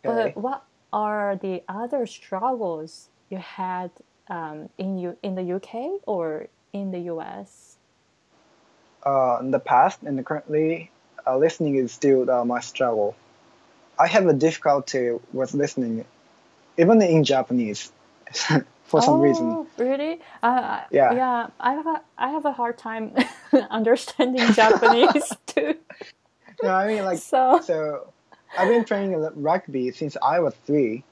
[0.06, 0.34] Okay.
[0.34, 3.90] but what are the other struggles you had
[4.28, 7.76] um, in you in the UK or in the US?
[9.04, 10.90] Uh, in the past and currently,
[11.26, 13.14] uh, listening is still uh, my struggle.
[13.98, 16.04] I have a difficulty with listening,
[16.78, 17.92] even in Japanese,
[18.88, 19.46] for some reason.
[19.52, 20.18] Oh, really?
[20.42, 21.12] Uh, Yeah.
[21.12, 21.46] yeah.
[21.60, 23.14] I have a, I have a hard time
[23.70, 25.74] understanding Japanese too.
[26.62, 28.08] No, I mean like So so.
[28.58, 31.04] I've been playing rugby since I was three,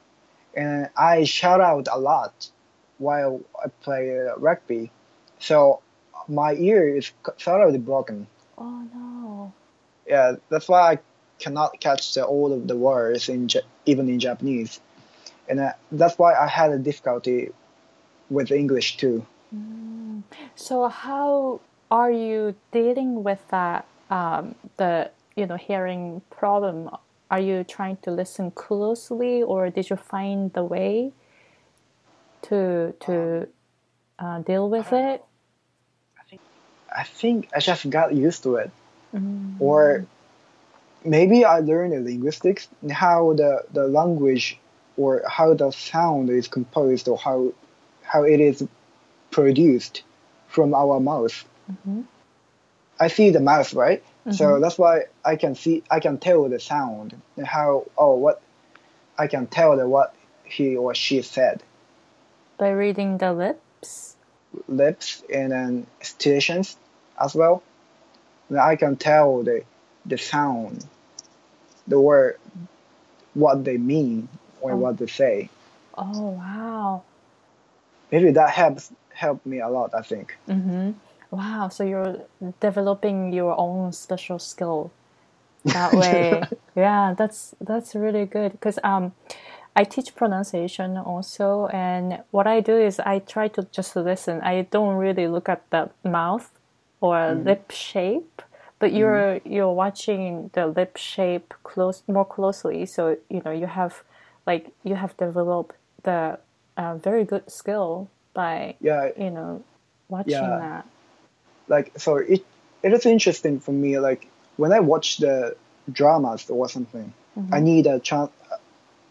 [0.56, 2.48] and I shout out a lot
[2.98, 4.90] while I play uh, rugby.
[5.38, 5.82] So
[6.28, 8.26] my ear is sort of broken.
[8.56, 9.52] oh no.
[10.08, 10.98] Yeah, that's why I
[11.38, 13.50] cannot catch the, all of the words in
[13.84, 14.80] even in Japanese,
[15.48, 17.52] and uh, that's why I had a difficulty
[18.30, 19.26] with English too.
[20.54, 21.60] So how
[21.90, 23.86] are you dealing with that?
[24.10, 26.90] Um, the you know hearing problem.
[27.28, 31.12] Are you trying to listen closely, or did you find the way
[32.42, 33.48] to to
[34.18, 35.24] uh, deal with it?
[36.96, 38.70] I think I just got used to it,
[39.58, 40.06] or
[41.06, 44.58] maybe I learned the linguistics and how the, the language
[44.96, 47.52] or how the sound is composed or how
[48.06, 48.66] how it is
[49.30, 50.02] produced
[50.48, 51.44] from our mouth.
[51.70, 52.02] Mm-hmm.
[52.98, 54.02] I see the mouth, right?
[54.30, 54.62] So mm-hmm.
[54.62, 58.40] that's why I can see I can tell the sound and how oh what
[59.18, 60.14] I can tell the what
[60.44, 61.62] he or she said.
[62.58, 64.16] By reading the lips.
[64.68, 66.76] lips and then stations
[67.20, 67.62] as well.
[68.48, 69.64] Then I can tell the
[70.06, 70.84] the sound,
[71.86, 72.38] the word,
[73.34, 74.28] what they mean
[74.60, 74.76] or Oh.
[74.76, 75.50] what they say.
[75.96, 77.02] Oh wow.
[78.10, 79.94] Maybe that helps helped me a lot.
[79.94, 80.36] I think.
[80.48, 80.92] Mm-hmm.
[81.30, 81.68] Wow.
[81.68, 82.20] So you're
[82.60, 84.92] developing your own special skill
[85.64, 86.42] that way.
[86.76, 89.12] yeah, that's that's really good because um,
[89.74, 94.40] I teach pronunciation also, and what I do is I try to just listen.
[94.42, 96.50] I don't really look at the mouth
[97.00, 98.42] or lip shape,
[98.78, 102.86] but you're you're watching the lip shape close more closely.
[102.86, 104.02] So you know you have
[104.46, 106.38] like you have developed the
[106.76, 109.64] uh, very good skill by Yeah, you know
[110.08, 110.58] watching Yeah.
[110.58, 110.86] that.
[111.68, 112.44] like so it
[112.82, 113.98] it is interesting for me.
[113.98, 115.56] Like when I watch the
[115.90, 117.12] dramas or something,
[117.52, 118.30] I need a tran-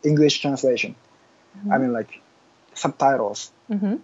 [0.04, 0.96] English translation.
[1.72, 2.22] I mean like
[2.74, 3.96] subtitles Mm-hmm.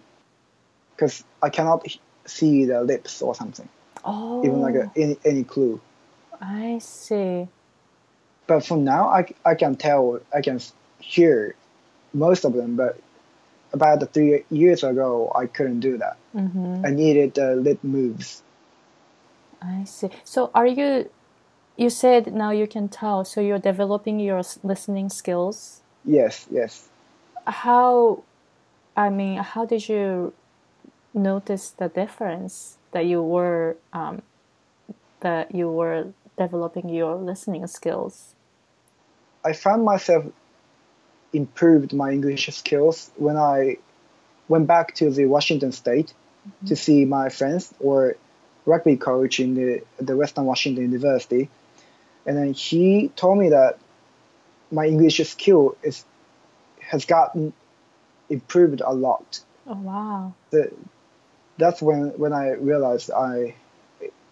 [0.96, 1.86] because I cannot
[2.26, 3.68] see the lips or something,
[4.04, 5.80] Oh, even like a, any any clue.
[6.40, 7.48] I see.
[8.46, 10.58] but for now I, I can tell i can
[10.98, 11.54] hear
[12.12, 12.98] most of them but
[13.72, 16.84] about the three years ago i couldn't do that Mm-hmm.
[16.84, 18.42] i needed the lip moves
[19.62, 20.10] I see.
[20.24, 21.10] So, are you?
[21.76, 23.24] You said now you can tell.
[23.24, 25.82] So you're developing your listening skills.
[26.04, 26.88] yes yes
[27.46, 28.24] How?
[28.96, 30.34] I mean, how did you
[31.14, 34.22] notice the difference that you were um,
[35.20, 38.34] that you were developing your listening skills?
[39.44, 40.24] i found myself
[41.32, 43.76] improved my english skills when i
[44.48, 46.12] went back to the washington state to
[46.50, 46.74] mm-hmm.
[46.74, 48.16] see my friends or
[48.66, 51.48] rugby coach in the, the western washington university.
[52.26, 53.78] And then he told me that
[54.70, 56.04] my english skill is
[56.80, 57.52] has gotten
[58.28, 59.40] improved a lot.
[59.66, 60.34] Oh wow!
[60.50, 60.72] the,
[61.58, 63.54] that's when when I realized I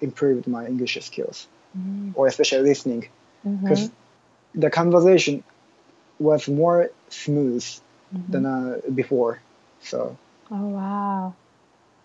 [0.00, 2.12] improved my English skills, mm-hmm.
[2.14, 3.08] or especially listening,
[3.46, 3.62] mm-hmm.
[3.62, 3.90] because
[4.54, 5.44] the conversation
[6.20, 7.64] was more smooth
[8.28, 9.40] than uh, before.
[9.82, 10.16] So
[10.52, 11.34] Oh wow!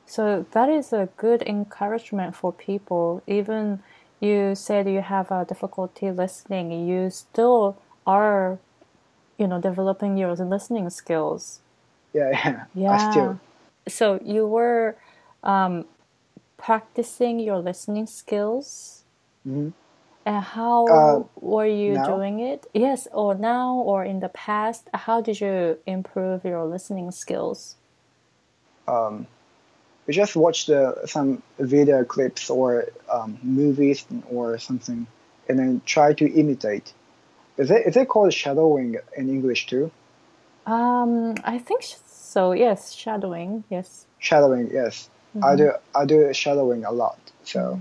[0.06, 3.21] So that is a good encouragement for people.
[3.28, 3.82] Even
[4.21, 8.60] you said you have a difficulty listening, you still are,
[9.37, 11.62] you know, developing your listening skills.
[12.13, 12.92] yeah, yeah, Yeah.
[12.94, 13.39] I still
[13.87, 14.96] So you were
[15.44, 15.85] um,
[16.58, 19.04] practicing your listening skills.
[19.48, 19.73] Mhm.
[20.26, 22.06] And how Uh, were you now?
[22.06, 22.67] doing it?
[22.73, 24.90] Yes, or now or in the past?
[24.94, 27.78] How did you improve your listening skills?
[28.88, 29.28] um,
[30.08, 35.08] we just watched uh, some video clips or um, movies or something,
[35.50, 36.94] and then try to imitate.
[37.58, 39.92] Is it is it called shadowing in English too?
[40.65, 42.54] Um, I think so.
[42.54, 43.63] Yes, shadowing.
[43.69, 44.06] Yes.
[44.19, 45.10] Shadowing, yes.
[45.44, 47.19] I do I do shadowing a lot.
[47.44, 47.80] So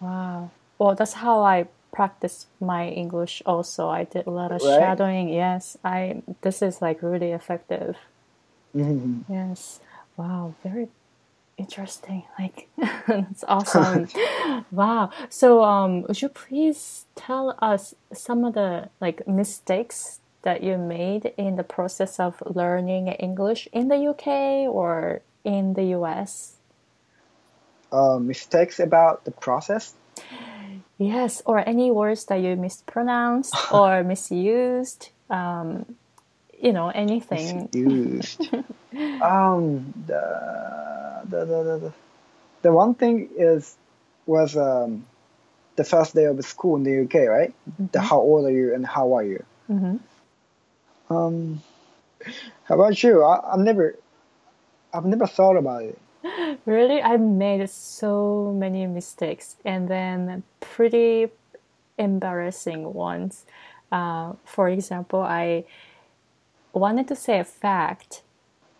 [0.00, 0.50] Wow.
[0.78, 3.42] Well, that's how I practice my English.
[3.46, 4.78] Also, I did a lot of Right.
[4.78, 5.28] shadowing.
[5.28, 6.22] Yes, I.
[6.42, 7.96] This is like really effective.
[8.74, 9.24] mhm.
[9.28, 9.80] Yes.
[10.16, 10.88] Wow, very
[11.56, 12.24] interesting.
[12.38, 12.68] Like
[13.06, 14.08] that's awesome.
[14.72, 15.10] wow.
[15.30, 21.32] So um would you please tell us some of the like mistakes that you made
[21.38, 26.56] in the process of learning English in the UK or in the US?
[27.92, 29.94] Uh, mistakes about the process?
[30.98, 35.10] Yes, or any words that you mispronounced or misused.
[35.28, 35.96] Um,
[36.60, 37.68] you know, anything.
[37.72, 38.40] Misused.
[39.22, 41.92] um, the, the, the, the,
[42.62, 43.76] the one thing is
[44.26, 45.04] was um,
[45.76, 47.54] the first day of school in the UK, right?
[47.70, 47.86] Mm-hmm.
[47.92, 49.44] The how old are you and how are you?
[49.68, 49.96] Mm-hmm.
[51.14, 51.62] Um,
[52.64, 53.22] how about you?
[53.22, 53.96] I, I've never,
[54.92, 55.98] I've never thought about it.
[56.66, 61.28] Really, I made so many mistakes, and then pretty
[61.98, 63.44] embarrassing ones.
[63.92, 65.64] Uh, for example, I
[66.72, 68.22] wanted to say a fact,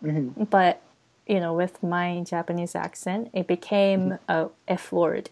[0.03, 0.43] mm-hmm.
[0.45, 0.81] but
[1.27, 4.31] you know, with my Japanese accent, it became mm-hmm.
[4.31, 5.29] a F word.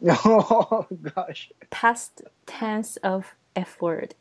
[0.24, 1.50] Oh gosh.
[1.70, 4.14] Past tense of F word,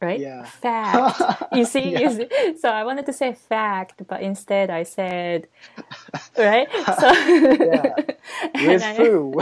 [0.00, 0.20] right?
[0.20, 0.44] Yeah.
[0.44, 1.20] Fact.
[1.54, 2.00] You see, yeah.
[2.00, 5.46] you see, so I wanted to say fact, but instead I said,
[6.38, 6.68] right?
[6.98, 7.94] So yeah.
[8.54, 9.34] It's true.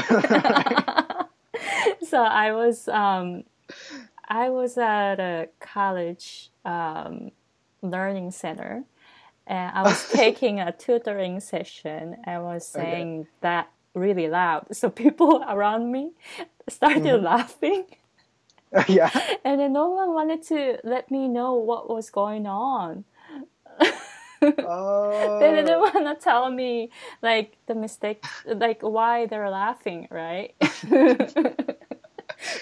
[2.06, 3.44] so I was um,
[4.28, 7.32] I was at a college um,
[7.80, 8.84] learning center
[9.46, 13.28] and I was taking a tutoring session I was saying okay.
[13.40, 14.74] that really loud.
[14.74, 16.12] So people around me
[16.68, 17.24] started mm-hmm.
[17.24, 17.84] laughing.
[18.88, 19.10] yeah.
[19.44, 23.04] And then no one wanted to let me know what was going on.
[23.80, 25.38] oh.
[25.40, 26.90] they didn't want to tell me
[27.22, 30.54] like the mistake, like why they're laughing, right?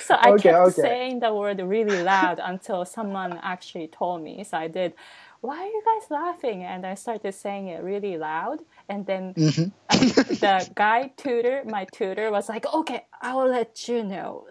[0.02, 0.82] so I okay, kept okay.
[0.82, 4.42] saying the word really loud until someone actually told me.
[4.44, 4.94] So I did,
[5.40, 6.64] why are you guys laughing?
[6.64, 8.60] And I started saying it really loud.
[8.88, 9.70] And then mm-hmm.
[10.34, 14.46] the guy tutor, my tutor, was like, okay, I will let you know.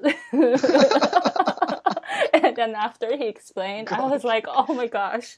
[2.59, 3.99] And then after he explained, gosh.
[3.99, 5.37] I was like, oh my gosh.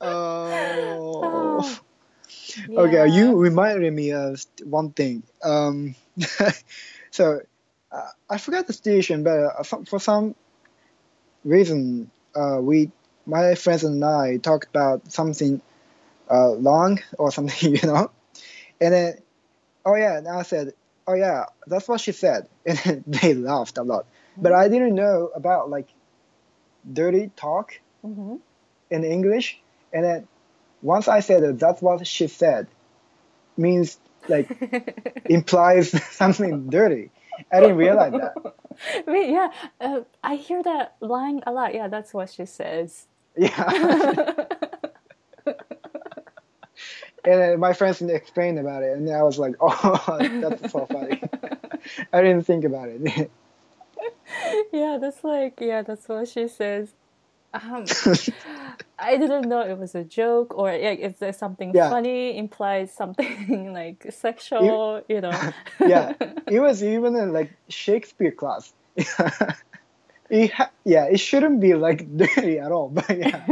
[0.00, 1.78] oh.
[2.68, 2.80] Yeah.
[2.80, 5.22] Okay, you reminded me of one thing.
[5.44, 5.94] Um,
[7.10, 7.40] so
[7.92, 10.34] uh, I forgot the station, but uh, for some
[11.44, 12.90] reason, uh, we,
[13.26, 15.60] my friends and I, talked about something
[16.30, 18.10] uh, long or something, you know,
[18.80, 19.18] and then,
[19.84, 20.72] oh yeah, and I said,
[21.06, 24.06] oh yeah, that's what she said, and they laughed a lot.
[24.36, 25.88] But I didn't know about like
[26.90, 28.36] dirty talk mm-hmm.
[28.90, 29.60] in English,
[29.92, 30.28] and then
[30.82, 32.68] once I said that that's what she said,
[33.56, 33.98] means
[34.28, 34.48] like
[35.26, 37.10] implies something dirty.
[37.52, 38.54] I didn't realize that.
[39.06, 39.50] Wait, yeah,
[39.80, 41.74] uh, I hear that line a lot.
[41.74, 43.06] Yeah, that's what she says.
[43.36, 44.34] Yeah.
[47.24, 51.22] and my friends explained about it, and I was like, "Oh, that's so funny."
[52.12, 53.30] I didn't think about it.
[54.72, 56.94] yeah, that's like yeah, that's what she says.
[57.54, 57.86] Um,
[58.98, 61.88] I didn't know it was a joke or like, if there's something yeah.
[61.88, 65.52] funny implies something like sexual, it, you know.
[65.80, 66.12] yeah,
[66.46, 68.72] it was even in like Shakespeare class.
[70.30, 73.46] it ha- yeah, it shouldn't be like dirty at all, but yeah.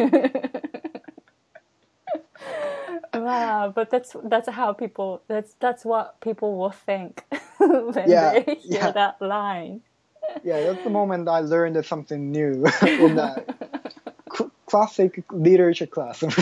[3.15, 7.25] wow, but that's that's how people that's that's what people will think
[7.59, 8.91] when yeah, they hear yeah.
[8.91, 9.81] that line.
[10.45, 13.93] Yeah, that's the moment I learned something new in that
[14.67, 16.23] classic literature class.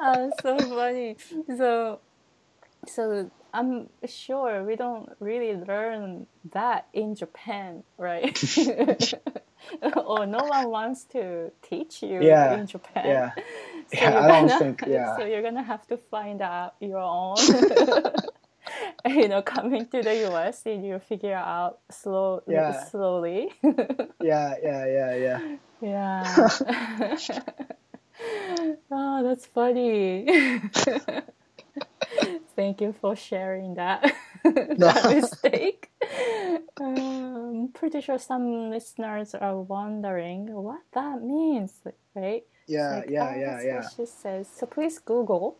[0.00, 1.16] oh, so funny.
[1.56, 2.00] So,
[2.86, 8.38] so I'm sure we don't really learn that in Japan, right?
[9.96, 13.06] or no one wants to teach you yeah, in Japan.
[13.06, 13.42] Yeah, so
[13.92, 14.84] yeah I don't think.
[14.86, 15.16] Yeah.
[15.16, 17.36] So you're gonna have to find out your own.
[19.06, 22.84] you know, coming to the US and you figure out slow, yeah.
[22.84, 23.50] slowly.
[24.20, 25.56] yeah, yeah, yeah, yeah.
[25.80, 26.48] Yeah.
[28.90, 30.60] oh, that's funny.
[32.56, 35.90] Thank you for sharing that, that mistake.
[36.80, 41.72] Um, pretty sure some listeners are wondering what that means,
[42.16, 42.44] right?
[42.66, 43.88] Yeah, like, yeah, oh, yeah, yeah.
[43.96, 44.48] she says.
[44.48, 45.56] So please Google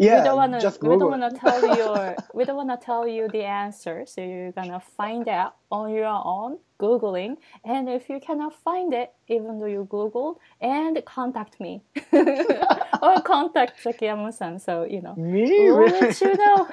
[0.00, 3.44] yeah, we don't wanna we don't wanna tell you we don't wanna tell you the
[3.44, 8.94] answer, so you're gonna find out on your own, googling, and if you cannot find
[8.94, 11.82] it, even though you googled, and contact me
[12.12, 14.58] or contact Zakiyama-san.
[14.60, 16.68] So you know, me, we'll let you know.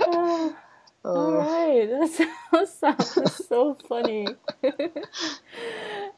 [0.00, 0.56] oh.
[1.04, 4.26] All right, that sounds, sounds so funny.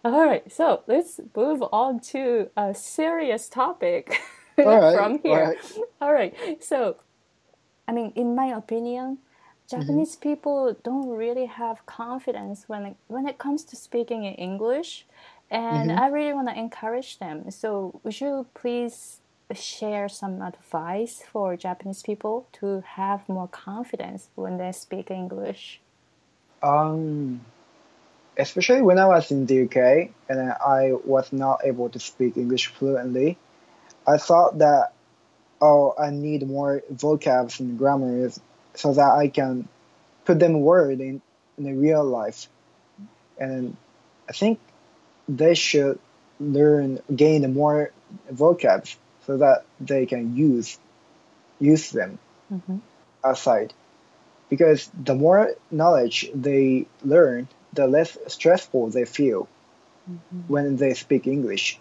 [0.05, 4.21] All right, so let's move on to a serious topic
[4.65, 5.49] All right, from here.
[5.49, 5.59] right.
[6.01, 6.97] All right, so
[7.89, 9.19] I mean, in my opinion,
[9.77, 10.03] Mm-hmm.
[10.03, 15.07] Japanese people don't really have confidence when it, when it comes to speaking in English,
[15.51, 15.99] and Mm-hmm.
[15.99, 17.51] I really want to encourage them.
[17.51, 19.21] So, would you please
[19.55, 25.81] share some advice for Japanese people to have more confidence when they speak English?
[26.63, 27.41] Um,
[28.37, 32.69] especially when I was in the UK and I was not able to speak English
[32.69, 33.39] fluently,
[34.07, 34.93] I thought that
[35.61, 38.41] oh, I need more vocabs and grammars
[38.75, 39.69] so that I can
[40.25, 41.23] put them word in
[41.59, 42.49] in the real life.
[43.39, 43.77] And
[44.29, 44.59] I think
[45.29, 45.99] they should
[46.41, 47.93] learn gain more
[48.33, 50.79] vocabs so that they can use
[51.61, 52.19] use them
[52.53, 52.79] Mm-hmm.
[53.25, 53.73] outside
[54.51, 59.49] because the more knowledge they learn the less stressful they feel
[60.49, 61.79] when they speak english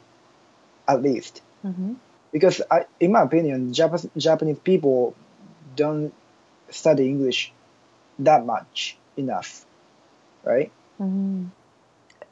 [0.87, 1.93] at least Mm-hmm.
[2.31, 5.15] because I, in my opinion Jap- japanese people
[5.75, 6.13] don't
[6.69, 7.53] study english
[8.19, 9.65] that much enough
[10.43, 11.45] right Mm-hmm.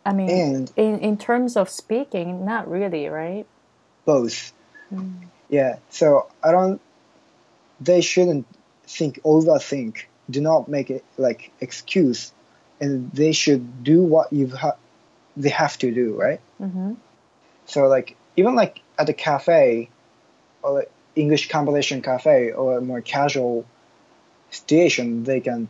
[0.05, 3.45] I mean, and in in terms of speaking, not really, right?
[4.05, 4.53] both
[4.93, 5.27] Mm.
[5.49, 6.81] yeah so i don't
[7.79, 8.45] they shouldn't
[8.87, 12.31] think overthink do not make it like excuse
[12.79, 14.77] and they should do what you've ha-
[15.37, 16.93] they have to do right Mm-hmm.
[17.65, 19.89] so like even like at a cafe
[20.63, 23.65] or like english competition cafe or a more casual
[24.51, 25.67] situation they can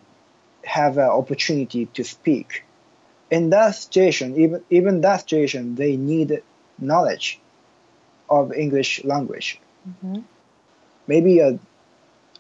[0.63, 2.63] have an opportunity to speak
[3.31, 6.41] in that situation even even that situation they need
[6.79, 7.39] knowledge
[8.29, 10.21] of english language Mm-hmm.
[11.07, 11.57] maybe a,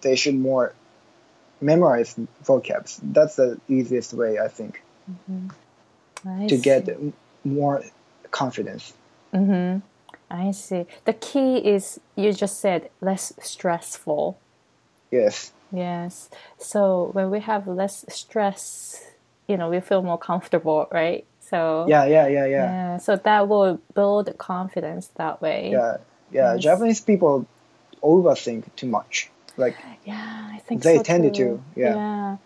[0.01, 0.73] they should more
[1.61, 2.99] memorize vocabs.
[3.03, 4.81] That's the easiest way, I think,
[6.25, 6.91] I to get see.
[6.93, 7.83] m- more
[8.31, 8.93] confidence.
[9.33, 9.79] Mm-hmm.
[10.31, 10.85] I see.
[11.05, 14.39] The key is you just said less stressful.
[15.11, 16.29] Yes, Yes.
[16.57, 19.03] So when we have less stress,
[19.47, 21.25] you know, we feel more comfortable, right?
[21.39, 22.97] So yeah, yeah, yeah, yeah, yeah.
[22.97, 25.69] So that will build confidence that way.
[25.71, 25.97] yeah,
[26.31, 26.53] yeah.
[26.53, 26.63] Yes.
[26.63, 27.45] Japanese people
[28.03, 29.29] overthink too much.
[29.59, 31.61] Like, Yeah, I think They so tended too.
[31.75, 31.95] to, yeah.
[31.95, 32.37] Yeah.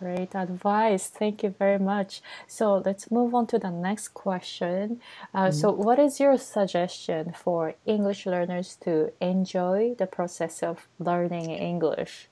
[0.00, 1.08] Great advice.
[1.08, 2.20] Thank you very much.
[2.46, 5.00] So let's move on to the next question.
[5.34, 5.82] Uh, So, Mm-hmm.
[5.84, 12.28] what is your suggestion for English learners to enjoy the process of learning English?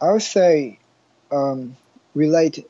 [0.00, 0.78] I would say,
[1.32, 1.76] um,
[2.14, 2.64] relate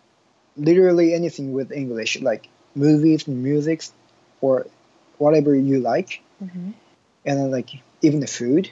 [0.57, 3.85] literally anything with English, like movies, music,
[4.41, 4.67] or
[5.19, 6.23] whatever you like.
[6.43, 6.75] Mhm.
[7.27, 7.71] and then like
[8.03, 8.71] even the food.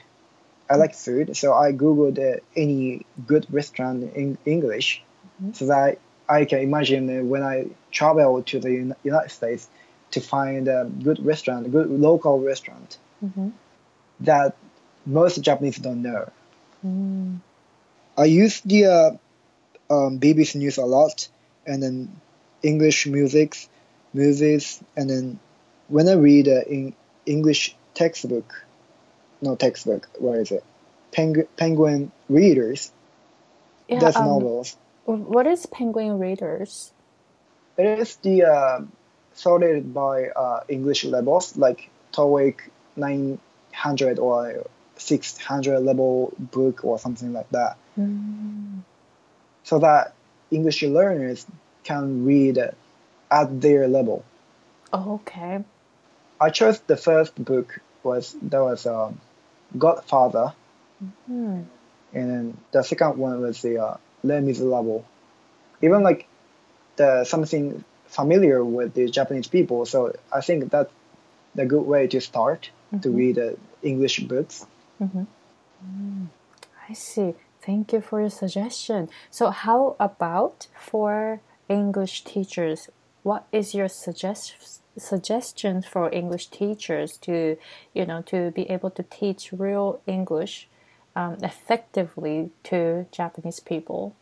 [0.69, 5.03] I like food, so I googled uh, any good restaurant in English,
[5.53, 5.97] so that
[6.27, 9.67] I, can imagine uh, when I travel to the United States
[10.11, 13.51] to find a good restaurant, a good local restaurant Mhm.
[14.21, 14.55] that
[15.05, 16.29] most Japanese don't know.
[16.85, 17.39] Mm.
[18.17, 19.11] I use the uh,
[19.89, 21.27] um, BBC News a lot,
[21.65, 22.09] and then
[22.61, 23.55] English music,
[24.13, 25.39] movies, and then
[25.87, 26.93] when I read uh, in
[27.25, 28.65] English textbook,
[29.41, 30.63] no textbook, what is it?
[31.11, 32.91] Penguin, Penguin Readers,
[33.87, 34.77] Yeah, that's um, novels.
[35.05, 36.91] What is Penguin Readers?
[37.77, 38.81] It is the uh,
[39.33, 42.59] sorted by uh, English levels, like TOEIC
[42.95, 44.67] 900 or
[44.97, 47.77] 600 level book or something like that.
[47.97, 48.81] Mm.
[49.63, 50.13] so that
[50.51, 51.45] English learners
[51.83, 52.57] can read
[53.29, 54.23] at their level.
[54.91, 55.63] Oh, okay.
[56.39, 59.19] I chose the first book was that was um,
[59.77, 60.53] Godfather,
[61.27, 61.61] Hmm.
[62.13, 65.03] and then the second one was the uh, Les Miserables.
[65.81, 66.27] Even like
[66.97, 70.91] the something familiar with the Japanese people, so I think that's
[71.55, 72.69] the good way to start
[73.01, 73.15] to Mhm.
[73.15, 73.51] read uh,
[73.83, 74.65] English books.
[75.01, 75.23] Mm-hmm.
[76.89, 77.35] I see.
[77.61, 79.09] Thank you for your suggestion.
[79.29, 82.89] So, how about for English teachers?
[83.23, 87.57] What is your suggest suggestion for English teachers to,
[87.93, 90.67] you know, to be able to teach real English
[91.15, 94.15] um, effectively to Japanese people?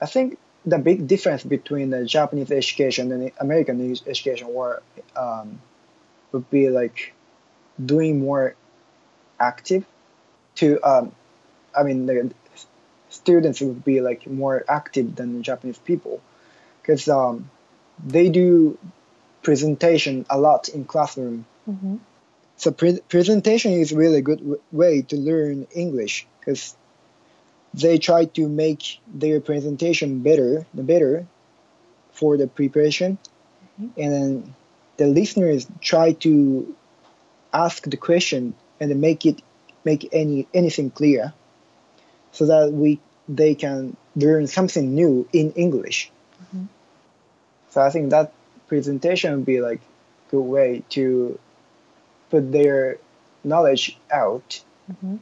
[0.00, 4.82] I think the big difference between the Japanese education and American education were
[5.16, 5.60] um,
[6.32, 7.14] would be like
[7.84, 8.54] doing more
[9.40, 9.84] active
[10.56, 11.12] to um,
[11.76, 12.32] I mean the
[13.08, 16.20] students would be like more active than Japanese people
[16.82, 17.50] because um,
[18.04, 18.78] they do
[19.48, 21.38] presentation a lot in classroom
[21.70, 21.96] Mm-hmm.
[22.56, 26.62] so pre- presentation is really a good w- way to learn English because
[27.74, 28.82] they try to make
[29.22, 31.26] their presentation better, the better
[32.12, 33.18] for the preparation,
[33.96, 34.54] and then
[34.98, 36.74] the listeners try to
[37.52, 39.42] ask the question and make it
[39.84, 41.32] make any anything clear
[42.32, 46.10] so that we they can learn something new in English.
[46.42, 46.64] Mm-hmm.
[47.70, 48.32] So I think that
[48.68, 51.38] presentation would be like a good way to
[52.30, 52.98] put their
[53.44, 55.16] knowledge out mm-hmm.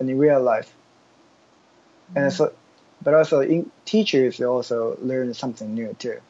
[0.00, 0.74] in real life.
[2.10, 2.18] Mm-hmm.
[2.18, 2.52] And so,
[3.02, 6.20] but also in, teachers also learn something new too.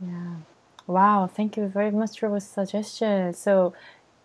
[0.00, 0.34] Yeah.
[0.86, 1.26] Wow.
[1.32, 3.32] Thank you very much for the suggestion.
[3.34, 3.74] So,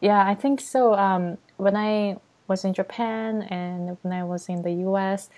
[0.02, 0.94] yeah, I think so.
[0.96, 5.30] Um, when I was in Japan and when I was in the US,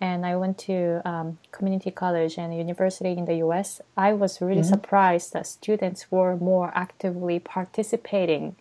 [0.00, 4.62] and I went to um, community college and university in the US, I was really
[4.62, 4.70] mm-hmm.
[4.70, 8.56] surprised that students were more actively participating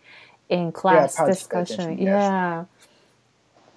[0.49, 1.97] in class yeah, discussion.
[1.97, 2.05] Yes.
[2.07, 2.65] Yeah.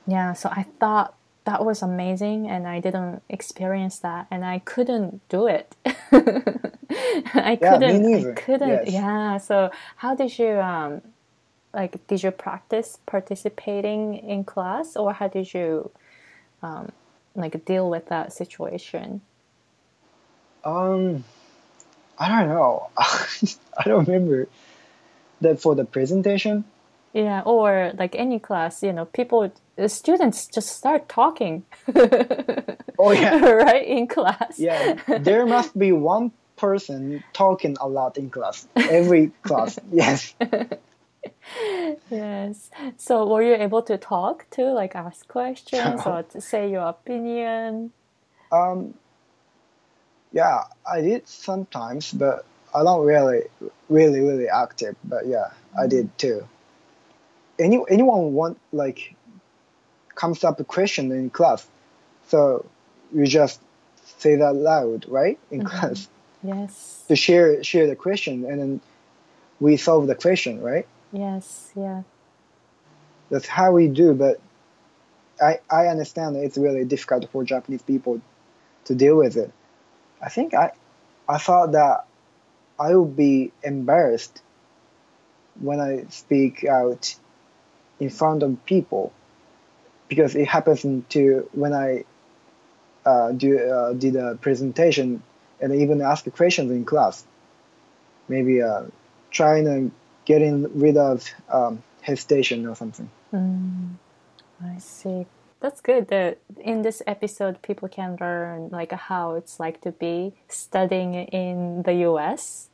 [0.07, 0.33] Yeah.
[0.33, 5.47] So I thought that was amazing and I didn't experience that and I couldn't do
[5.47, 5.77] it.
[5.87, 8.93] I couldn't I couldn't yes.
[8.93, 9.39] yeah.
[9.39, 11.03] So how did you um
[11.73, 15.91] like did you practice participating in class or how did you
[16.63, 16.91] um
[17.35, 19.21] like deal with that situation?
[20.65, 21.25] Um,
[22.19, 22.89] I don't know.
[22.97, 24.49] I don't remember
[25.41, 26.65] that for the presentation.
[27.13, 31.65] Yeah, or like any class, you know, people, the students just start talking.
[32.99, 34.59] oh yeah, right in class.
[34.59, 38.67] Yeah, there must be one person talking a lot in class.
[38.77, 40.35] Every class, yes
[42.11, 42.71] yes.
[42.97, 47.93] So were you able to talk to like ask questions or to say your opinion?
[48.51, 48.95] Um
[50.33, 52.45] yeah, I did sometimes, but
[52.75, 53.43] I'm not really
[53.89, 56.47] really really active, but yeah, I did too.
[57.59, 59.15] Any anyone want like
[60.15, 61.67] comes up a question in class.
[62.29, 62.65] So
[63.15, 63.61] you just
[64.19, 65.39] say that loud, right?
[65.51, 65.69] In mm-hmm.
[65.69, 66.09] class.
[66.43, 67.05] Yes.
[67.09, 68.81] To share share the question and then
[69.61, 70.87] we solve the question, right?
[71.13, 72.03] Yes, yeah.
[73.31, 74.41] That's how we do, but
[75.41, 78.21] I I understand it's really difficult for Japanese people
[78.85, 79.53] to deal with it.
[80.21, 80.73] I think I
[81.29, 82.07] I thought that
[82.79, 84.43] I would be embarrassed
[85.61, 87.15] when I speak out
[88.01, 89.13] in front of people
[90.09, 92.05] because it happens to when I
[93.05, 95.23] uh, do uh, did a presentation
[95.61, 97.25] and even ask questions in class.
[98.29, 98.85] Maybe uh,
[99.31, 99.91] trying to
[100.25, 103.11] getting rid of um, hesitation or something.
[103.33, 103.95] Mm,
[104.65, 105.27] I see.
[105.61, 106.09] That's good.
[106.09, 111.83] That in this episode, people can learn like how it's like to be studying in
[111.83, 112.69] the U.S.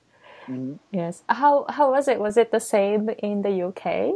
[0.46, 0.74] Mm-hmm.
[0.90, 1.22] Yes.
[1.28, 2.18] How how was it?
[2.18, 4.14] Was it the same in the UK?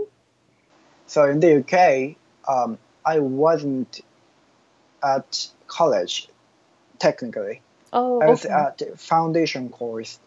[1.06, 2.16] So in the UK,
[2.48, 4.00] um, I wasn't
[5.04, 6.28] at college
[6.98, 7.60] technically.
[7.92, 8.54] Oh, I was okay.
[8.54, 10.18] at foundation course,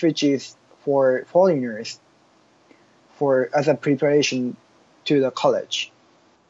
[0.00, 1.98] which is for foreigners
[3.20, 4.56] for as a preparation
[5.04, 5.92] to the college.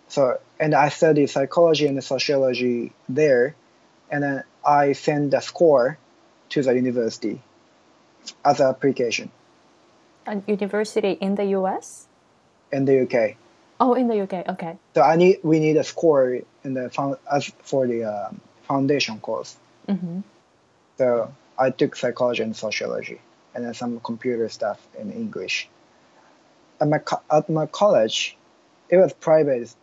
[0.07, 3.57] So and I studied psychology and sociology there,
[4.09, 5.99] and then I sent the score
[6.51, 7.43] to the university
[8.45, 9.33] as an application.
[10.27, 12.07] A university in the U.S.
[12.71, 13.35] In the UK.
[13.81, 14.49] Oh, in the UK.
[14.55, 14.79] Okay.
[14.95, 19.19] So I need we need a score in the found as for the um, foundation
[19.19, 19.57] course.
[19.89, 20.21] Mm-hmm.
[20.99, 23.21] So I took psychology and sociology,
[23.57, 25.69] and then some computer stuff in English
[26.81, 27.01] at my
[27.31, 28.37] at my college,
[28.89, 29.75] it was private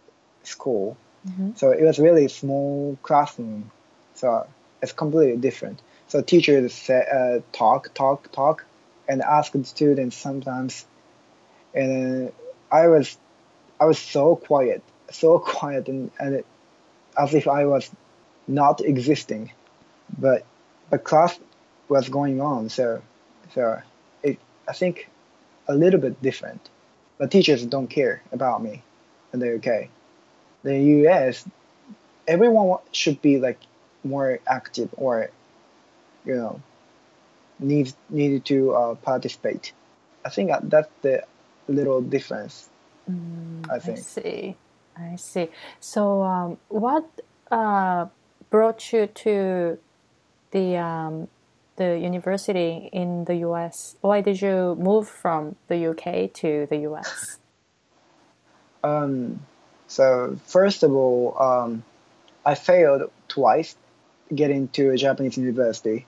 [0.44, 1.52] school, mm-hmm.
[1.56, 3.72] so it was really small classroom.
[4.16, 4.48] So
[4.82, 5.82] it's completely different.
[6.08, 8.66] So teachers say, uh, talk, talk, talk,
[9.08, 10.86] and ask the students sometimes.
[11.74, 12.32] And
[12.72, 13.18] I was,
[13.80, 14.82] I was so quiet,
[15.12, 16.46] so quiet, and, and it,
[17.18, 17.92] as if I was
[18.48, 19.52] not existing.
[20.18, 20.46] But
[20.90, 21.38] the class
[21.90, 23.02] was going on, so
[23.54, 23.82] so
[24.24, 25.10] it, I think
[25.68, 26.70] a little bit different
[27.18, 28.84] but teachers don't care about me
[29.34, 29.90] in the UK.
[30.64, 31.46] The US,
[32.28, 33.60] everyone should be like
[34.04, 35.30] more active or,
[36.26, 36.62] you know,
[37.60, 39.74] needs needed to uh, participate.
[40.26, 41.24] I think that's the
[41.68, 42.70] little difference.
[43.10, 43.98] Mm, I think.
[43.98, 44.56] I see.
[44.98, 45.50] I see.
[45.80, 47.06] So, um, what
[47.52, 48.08] uh,
[48.50, 49.78] brought you to
[50.52, 51.28] the um,
[51.78, 53.96] the university in the US?
[54.02, 57.38] Why did you move from the UK to the US?
[58.84, 59.40] Um,
[59.88, 61.84] so first of all, um,
[62.46, 63.76] I failed twice
[64.34, 66.06] getting to a Japanese university,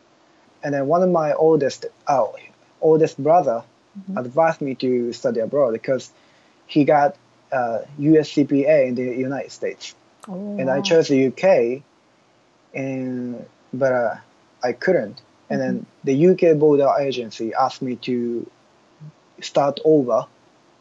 [0.63, 2.35] and then one of my oldest oh,
[2.79, 3.63] oldest brother
[3.99, 4.17] mm-hmm.
[4.17, 6.11] advised me to study abroad because
[6.67, 7.17] he got
[7.51, 9.95] uh, USCPA in the United States,
[10.27, 11.81] oh, and I chose the UK,
[12.73, 14.15] and but uh,
[14.63, 18.45] I couldn't and then the UK border agency asked me to
[19.41, 20.25] start over,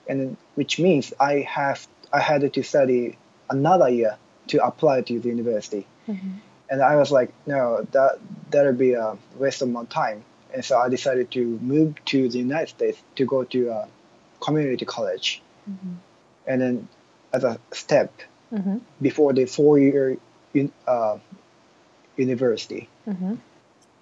[0.09, 3.17] and then, which means I have I had to study
[3.51, 4.17] another year
[4.49, 5.87] to apply to the university.
[6.71, 8.19] And I was like, no, that
[8.51, 10.23] that'll be a waste of my time.
[10.55, 13.89] And so I decided to move to the United States to go to a
[14.41, 15.43] community college.
[16.47, 16.89] And then
[17.33, 18.11] as a step
[18.53, 18.81] Mhm.
[19.03, 20.17] before the four-year
[20.55, 21.19] un, uh,
[22.17, 23.39] university, Mhm.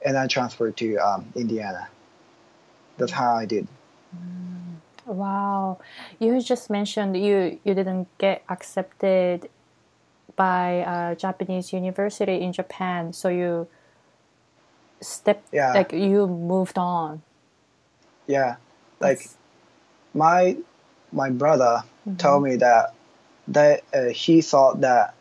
[0.06, 1.88] And I transferred to um, Indiana.
[2.96, 3.66] That's how I did.
[5.04, 5.78] Wow,
[6.18, 9.48] you just mentioned you you didn't get accepted
[10.36, 13.68] by a Japanese university in Japan, so you
[15.00, 15.72] stepped Yeah.
[15.74, 17.22] like you moved on.
[18.26, 18.56] Yeah,
[19.00, 19.36] like That's-
[20.14, 20.56] my
[21.12, 21.84] my brother
[22.18, 22.94] told me that
[23.48, 25.14] that uh, he thought that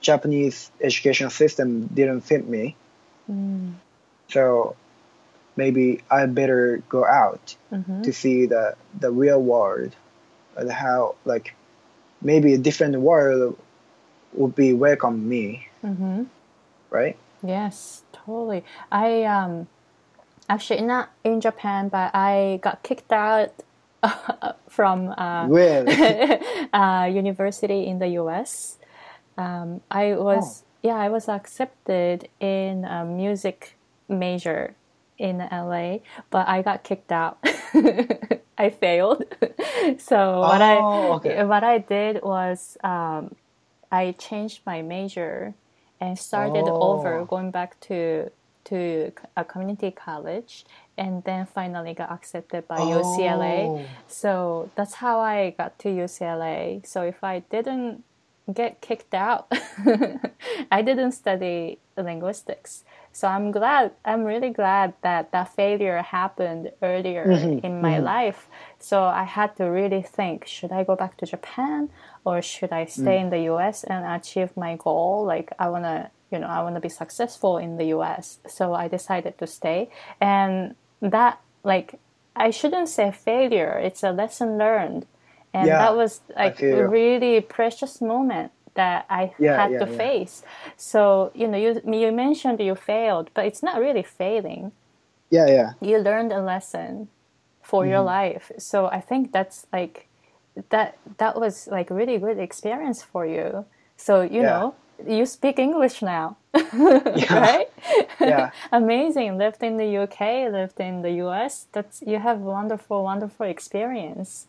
[0.00, 2.76] Japanese education system didn't fit me,
[3.30, 3.74] Mm,
[4.28, 4.74] so
[5.56, 8.02] maybe I better go out mhm.
[8.04, 9.94] to see the the real world
[10.56, 11.54] and how like
[12.22, 13.56] maybe a different world
[14.34, 16.26] would be welcome me, Mhm.
[16.90, 17.16] right?
[17.42, 18.64] Yes, totally.
[18.90, 19.68] I um
[20.48, 23.52] actually not in Japan, but I got kicked out
[24.68, 25.92] from uh, Really?
[26.72, 28.78] uh, university in the U.S.
[29.36, 33.76] Um, I was yeah, I was accepted in a music
[34.08, 34.74] major
[35.18, 35.98] in LA,
[36.30, 37.38] but I got kicked out.
[38.58, 39.24] I failed.
[39.98, 41.44] so what I Oh, okay.
[41.44, 43.34] what I did was um,
[43.90, 45.54] I changed my major
[46.00, 46.92] and started Oh.
[46.98, 48.30] over, going back to
[48.64, 50.64] to a community college,
[50.98, 53.64] and then finally got accepted by UCLA.
[53.66, 53.84] Oh.
[54.06, 56.84] So that's how I got to UCLA.
[56.86, 58.04] So if I didn't
[58.52, 59.50] get kicked out,
[60.70, 62.84] I didn't study linguistics.
[63.12, 68.04] So I'm glad, I'm really glad that that failure happened earlier Mhm, in my mhm.
[68.04, 68.48] life.
[68.78, 71.90] So I had to really think should I go back to Japan
[72.24, 75.24] or should I stay in the US and achieve my goal?
[75.24, 78.38] Like, I want to, you know, I want to be successful in the US.
[78.46, 79.88] So I decided to stay.
[80.20, 81.98] And that, like,
[82.36, 85.06] I shouldn't say failure, it's a lesson learned.
[85.54, 89.86] And Yeah, that was like a really precious moment that I Yeah, had yeah, to
[89.86, 90.42] face.
[90.76, 94.72] So, you know, you, you mentioned you failed, but it's not really failing.
[95.30, 95.72] Yeah, yeah.
[95.80, 97.08] you learned a lesson
[97.62, 98.06] for your Mm-hmm.
[98.06, 98.52] life.
[98.58, 100.08] So i think that's like
[100.70, 103.66] that that was like really good experience for you.
[103.96, 104.74] So you know
[105.06, 106.36] you speak english now
[107.30, 107.68] right?
[108.22, 108.50] Yeah.
[108.72, 109.38] amazing.
[109.38, 114.46] Lived in the uk lived in the us that's you have wonderful wonderful experience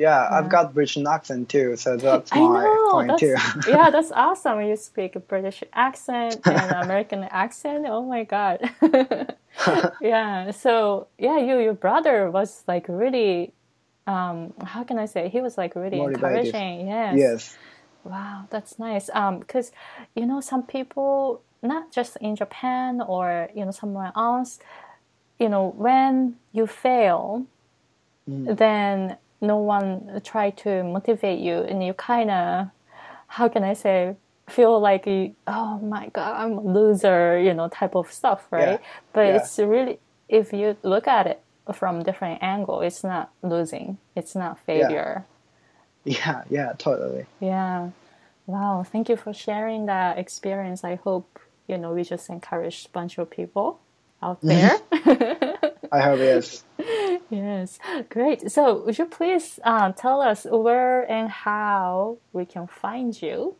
[0.00, 2.88] Yeah, I've got British accent too, so that's I my know.
[2.90, 3.36] point That's, too.
[3.70, 4.62] yeah, that's awesome.
[4.62, 7.84] You speak a British accent and American accent.
[7.86, 8.58] Oh my god.
[10.00, 10.50] yeah.
[10.52, 13.52] So yeah, you your brother was like really.
[14.06, 15.28] Um, how can I say?
[15.28, 16.46] He was like really Motivated.
[16.46, 16.88] encouraging.
[16.88, 17.14] Yes.
[17.16, 17.58] yes.
[18.02, 19.10] Wow, that's nice.
[19.12, 19.70] Um, because
[20.16, 24.58] you know some people, not just in Japan or you know somewhere else,
[25.38, 27.44] you know when you fail,
[28.28, 28.56] Mm.
[28.56, 32.68] then no one try to motivate you, and you kind of,
[33.28, 34.16] how can I say,
[34.48, 38.80] feel like you, oh my god, I'm a loser, you know, type of stuff, right?
[38.80, 38.86] Yeah.
[39.12, 39.36] But Yeah.
[39.36, 41.42] it's really, if you look at it
[41.74, 45.24] from different angle, it's not losing, it's not failure.
[46.04, 47.26] Yeah, yeah, totally.
[47.40, 47.90] Yeah.
[48.46, 48.84] Wow.
[48.90, 50.82] Thank you for sharing that experience.
[50.82, 51.38] I hope,
[51.68, 53.78] you know, we just encouraged a bunch of people
[54.22, 54.72] out there.
[55.92, 56.64] I hope yes.
[57.30, 57.78] yes.
[58.08, 58.50] Great.
[58.50, 63.56] So, would you please uh, tell us where and how we can find you?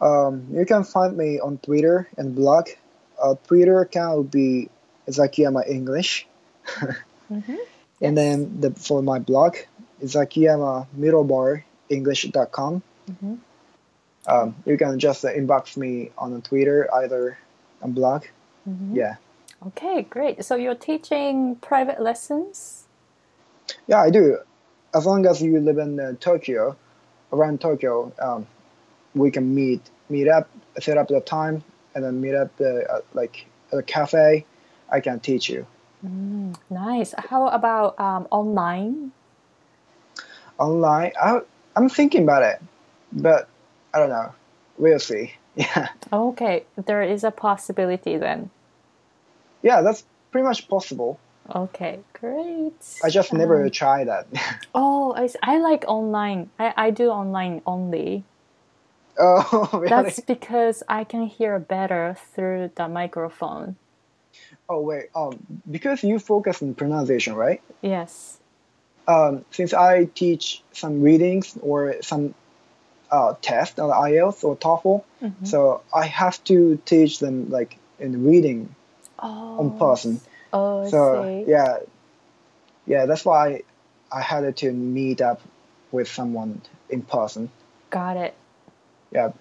[0.00, 2.68] Um, you can find me on Twitter and blog.
[3.22, 4.68] Uh, Twitter account would be
[5.08, 6.26] Zakiyama English,
[7.32, 7.56] Mm-hmm.
[8.02, 9.56] and then the for my blog,
[10.02, 12.82] Zakiyama Middlebar English.com.
[13.08, 13.38] Mhm.
[14.26, 17.38] Um, you can just inbox me on Twitter either
[17.80, 18.24] on blog.
[18.68, 18.94] Mhm.
[18.94, 19.16] Yeah,
[19.66, 20.44] Okay, great.
[20.44, 22.86] So, you're teaching private lessons?
[23.86, 24.38] yeah, I do.
[24.94, 26.76] As long as you live in uh, Tokyo,
[27.32, 28.46] around Tokyo, um,
[29.14, 30.48] we can meet meet up,
[30.80, 34.44] set up the time, and then meet up the uh, like at a cafe.
[34.90, 35.66] I can teach you
[36.04, 37.14] Mm, nice.
[37.16, 39.12] How about um, online?
[40.58, 41.12] online.
[41.20, 41.40] I,
[41.76, 42.60] I'm thinking about it,
[43.12, 43.48] but
[43.94, 44.34] I don't know.
[44.78, 45.34] We'll see.
[45.54, 48.48] Yeah, Okay, there is a possibility then.
[49.62, 51.18] Yeah, that's pretty much possible.
[51.54, 52.72] Okay, great.
[53.02, 54.26] I just never Um, tried that.
[54.74, 56.50] Oh, I, I like online.
[56.58, 58.24] I, I do online only.
[59.18, 59.88] oh, really?
[59.88, 63.76] That's because I can hear better through the microphone.
[64.68, 65.38] Oh wait, um,
[65.70, 67.60] because you focus on pronunciation, right?
[67.82, 68.38] Yes.
[69.08, 72.34] Um, since I teach some readings or some
[73.10, 75.46] uh, test on IELTS or TOEFL, Mhm.
[75.46, 78.74] so I have to teach them like in reading
[79.22, 79.58] Oh.
[79.60, 80.20] on person.
[80.52, 81.50] Oh, So see.
[81.50, 81.78] yeah,
[82.86, 83.62] yeah, that's why
[84.10, 85.40] I had to meet up
[85.92, 86.60] with someone
[86.90, 87.50] in person.
[87.90, 88.34] Got it.
[89.12, 89.32] Yeah,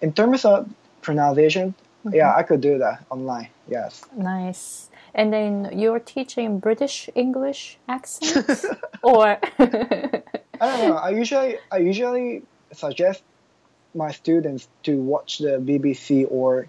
[0.00, 0.68] in terms of
[1.02, 2.16] pronunciation, Mm-hmm.
[2.16, 3.48] yeah, I could do that online.
[3.68, 4.02] Yes.
[4.16, 4.88] Nice.
[5.12, 8.64] And then you're teaching British English accent,
[9.02, 10.22] or I
[10.60, 10.96] don't know.
[10.96, 13.22] I usually I usually suggest
[13.94, 16.68] my students to watch the BBC or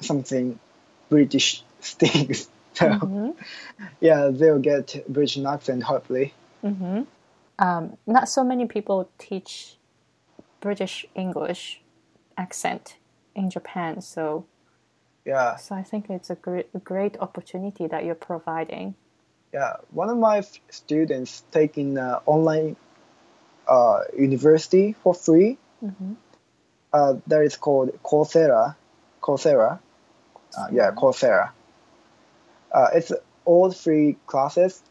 [0.00, 0.58] something
[1.08, 2.48] British things.
[2.74, 3.34] So Mhm.
[4.00, 6.32] yeah, they'll get British accent hopefully.
[6.62, 7.06] Mhm.
[7.58, 9.76] um, not so many people teach
[10.60, 11.82] British English
[12.38, 12.96] accent
[13.34, 14.00] in Japan.
[14.00, 14.44] So,
[15.26, 18.94] Yeah, so I think it's a great, great opportunity that you're providing.
[19.52, 19.76] yeah.
[19.92, 22.76] One of my f- students taking uh, online
[23.66, 25.58] uh, university for free.
[25.84, 26.16] Mhm.
[26.92, 28.74] Uh, that is called Coursera.
[29.20, 29.80] Coursera.
[30.56, 31.50] Uh, yeah, Coursera.
[32.72, 33.12] Uh, it's
[33.44, 34.82] all free classes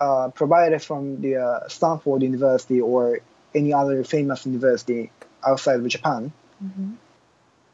[0.00, 3.20] uh, provided from the uh, Stanford University or
[3.54, 5.10] any other famous university
[5.46, 6.32] outside of Japan.
[6.62, 6.96] Mhm.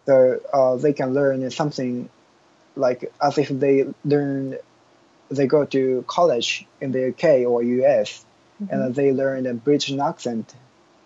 [0.07, 2.09] So uh, they can learn something
[2.77, 4.57] like as if they learn,
[5.31, 8.25] they go to college in the UK or US,
[8.71, 10.55] and they learn a British accent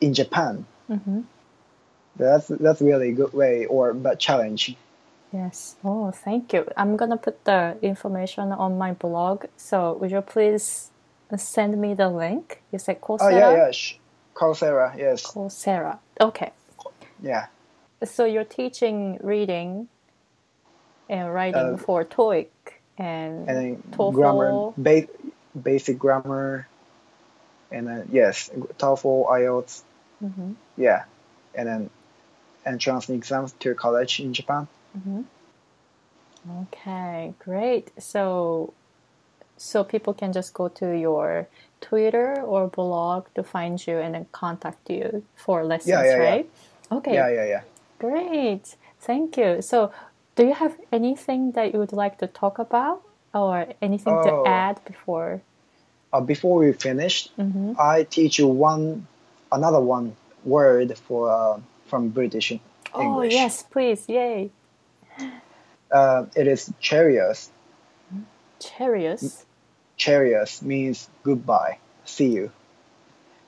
[0.01, 0.67] in Japan.
[0.89, 1.25] Mhm.
[2.17, 4.77] That's that's really a good way or but challenge.
[5.33, 5.77] Yes.
[5.85, 6.67] Oh, thank you.
[6.77, 9.47] I'm gonna put the information on my blog.
[9.57, 10.91] So, would you please
[11.37, 12.63] send me the link?
[12.73, 13.19] You said Coursera.
[13.21, 13.73] Oh yeah, yeah,
[14.35, 15.99] Coursera, yes, Coursera.
[16.21, 16.51] Okay.
[17.23, 17.47] yeah,
[18.05, 19.89] So you're teaching reading
[21.09, 22.49] and writing Uh, for TOEIC
[22.99, 24.15] and, and TOEFL.
[24.15, 25.09] grammar, ba-
[25.63, 26.67] basic grammar,
[27.71, 29.83] and then yes, TOEFL, IELTS,
[30.23, 31.05] Mhm, yeah,
[31.55, 31.91] and then
[32.67, 34.67] entrance exams to college in Japan.
[34.97, 35.25] Mhm.
[36.63, 37.91] Okay, great.
[37.99, 38.73] So,
[39.57, 41.47] so people can just go to your
[41.81, 46.31] Twitter or blog to find you and then contact you for lessons, Yeah, yeah, yeah.
[46.31, 46.51] right?
[46.93, 47.63] Okay, Yeah, yeah, yeah.
[47.99, 48.77] great.
[49.01, 49.63] Thank you.
[49.63, 49.91] So,
[50.37, 53.03] do you have anything that you would like to talk about
[53.35, 54.23] or anything Oh.
[54.25, 55.43] to add before?
[56.13, 57.77] Uh, before we finish, Mhm.
[57.79, 59.07] I teach you one,
[59.53, 62.63] another one word for uh, from British English.
[62.95, 64.09] Oh, yes, please.
[64.09, 64.51] Yay.
[65.91, 67.51] Uh, it is chariots.
[68.61, 69.45] Chariots.
[69.97, 72.51] Chariots means goodbye, see you.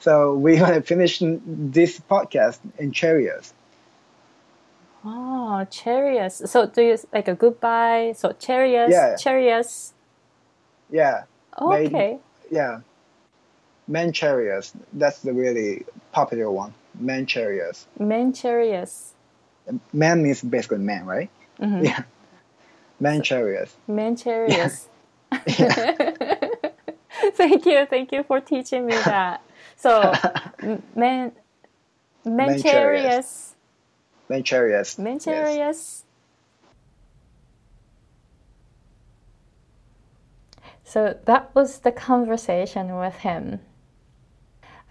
[0.00, 3.54] So we're gonna finish this podcast in chariots.
[5.04, 6.50] Oh, chariots.
[6.50, 8.14] So do you like a goodbye?
[8.16, 9.16] So chariots, Yeah.
[9.16, 9.94] chariots.
[10.90, 11.24] Yeah,
[11.60, 12.18] Made- Okay.
[12.50, 12.80] yeah.
[13.88, 14.72] Men chariots.
[14.92, 16.72] That's the really popular one.
[16.98, 17.86] Men chariots.
[17.98, 19.12] Men chariots.
[19.92, 21.30] Man means basically man, right?
[21.60, 21.84] Mhm.
[21.88, 22.02] Yeah.
[23.86, 24.88] Men chariots.
[25.58, 26.48] Yeah.
[27.34, 29.42] thank you, thank you for teaching me that.
[29.76, 30.12] So
[30.94, 31.32] man,
[32.62, 33.54] chariots.
[34.98, 36.04] Men yes.
[40.84, 43.60] So that was the conversation with him.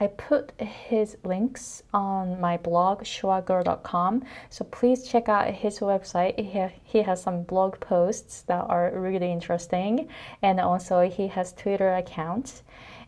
[0.02, 4.24] I put his links on my blog, schwagirl.com.
[4.50, 6.40] So please check out his website.
[6.40, 10.10] He, ha- he has some blog posts that are really interesting.
[10.42, 12.64] And also, he has Twitter account.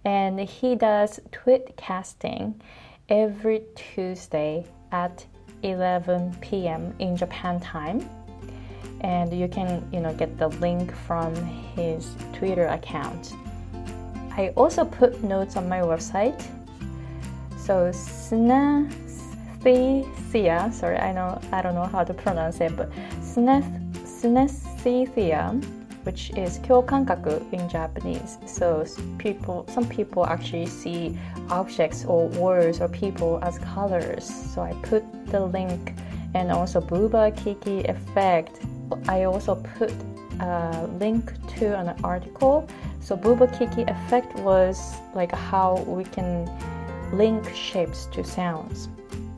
[0.06, 2.62] And he does tweet casting
[3.10, 5.26] every Tuesday at
[5.64, 6.94] 11 p.m.
[7.00, 8.08] in Japan time
[9.02, 11.36] and you can you know get the link from
[11.76, 13.34] his Twitter account.
[14.38, 16.41] I also put notes on my website.
[17.66, 20.74] So synesthesia.
[20.74, 22.91] Sorry, I know I don't know how to pronounce it, but
[23.22, 25.64] synesthesia,
[26.03, 28.38] which is kyokankaku in Japanese.
[28.45, 28.84] So
[29.18, 31.18] people, some people actually see
[31.49, 34.26] objects or words or people as colors.
[34.53, 35.93] So I put the link
[36.34, 38.59] and also Buba Kiki effect.
[39.07, 39.93] I also put
[40.41, 42.68] a link to an article.
[42.99, 46.49] So Buba Kiki effect was like how we can
[47.14, 48.89] link shapes to sounds.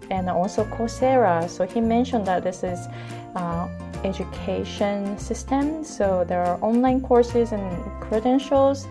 [0.10, 1.50] And also Coursera.
[1.50, 2.88] So he mentioned that this is
[3.36, 3.68] uh,
[4.04, 5.84] education system.
[5.84, 8.88] So there are online courses and credentials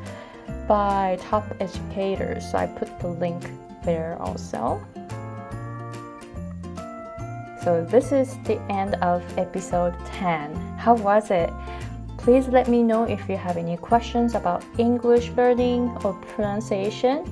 [0.68, 2.50] by top educators.
[2.50, 3.50] So I put the link
[3.84, 4.82] there also.
[7.62, 10.54] So this is the end of episode 10.
[10.76, 11.50] How was it?
[12.18, 17.24] Please let me know if you have any questions about English learning or pronunciation,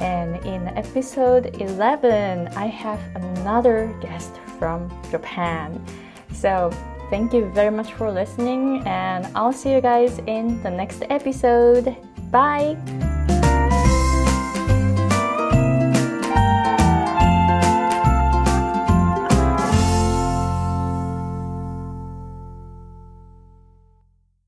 [0.00, 5.84] And in episode 11, I have another guest from Japan.
[6.32, 6.70] So,
[7.10, 11.96] thank you very much for listening, and I'll see you guys in the next episode.
[12.30, 13.17] Bye!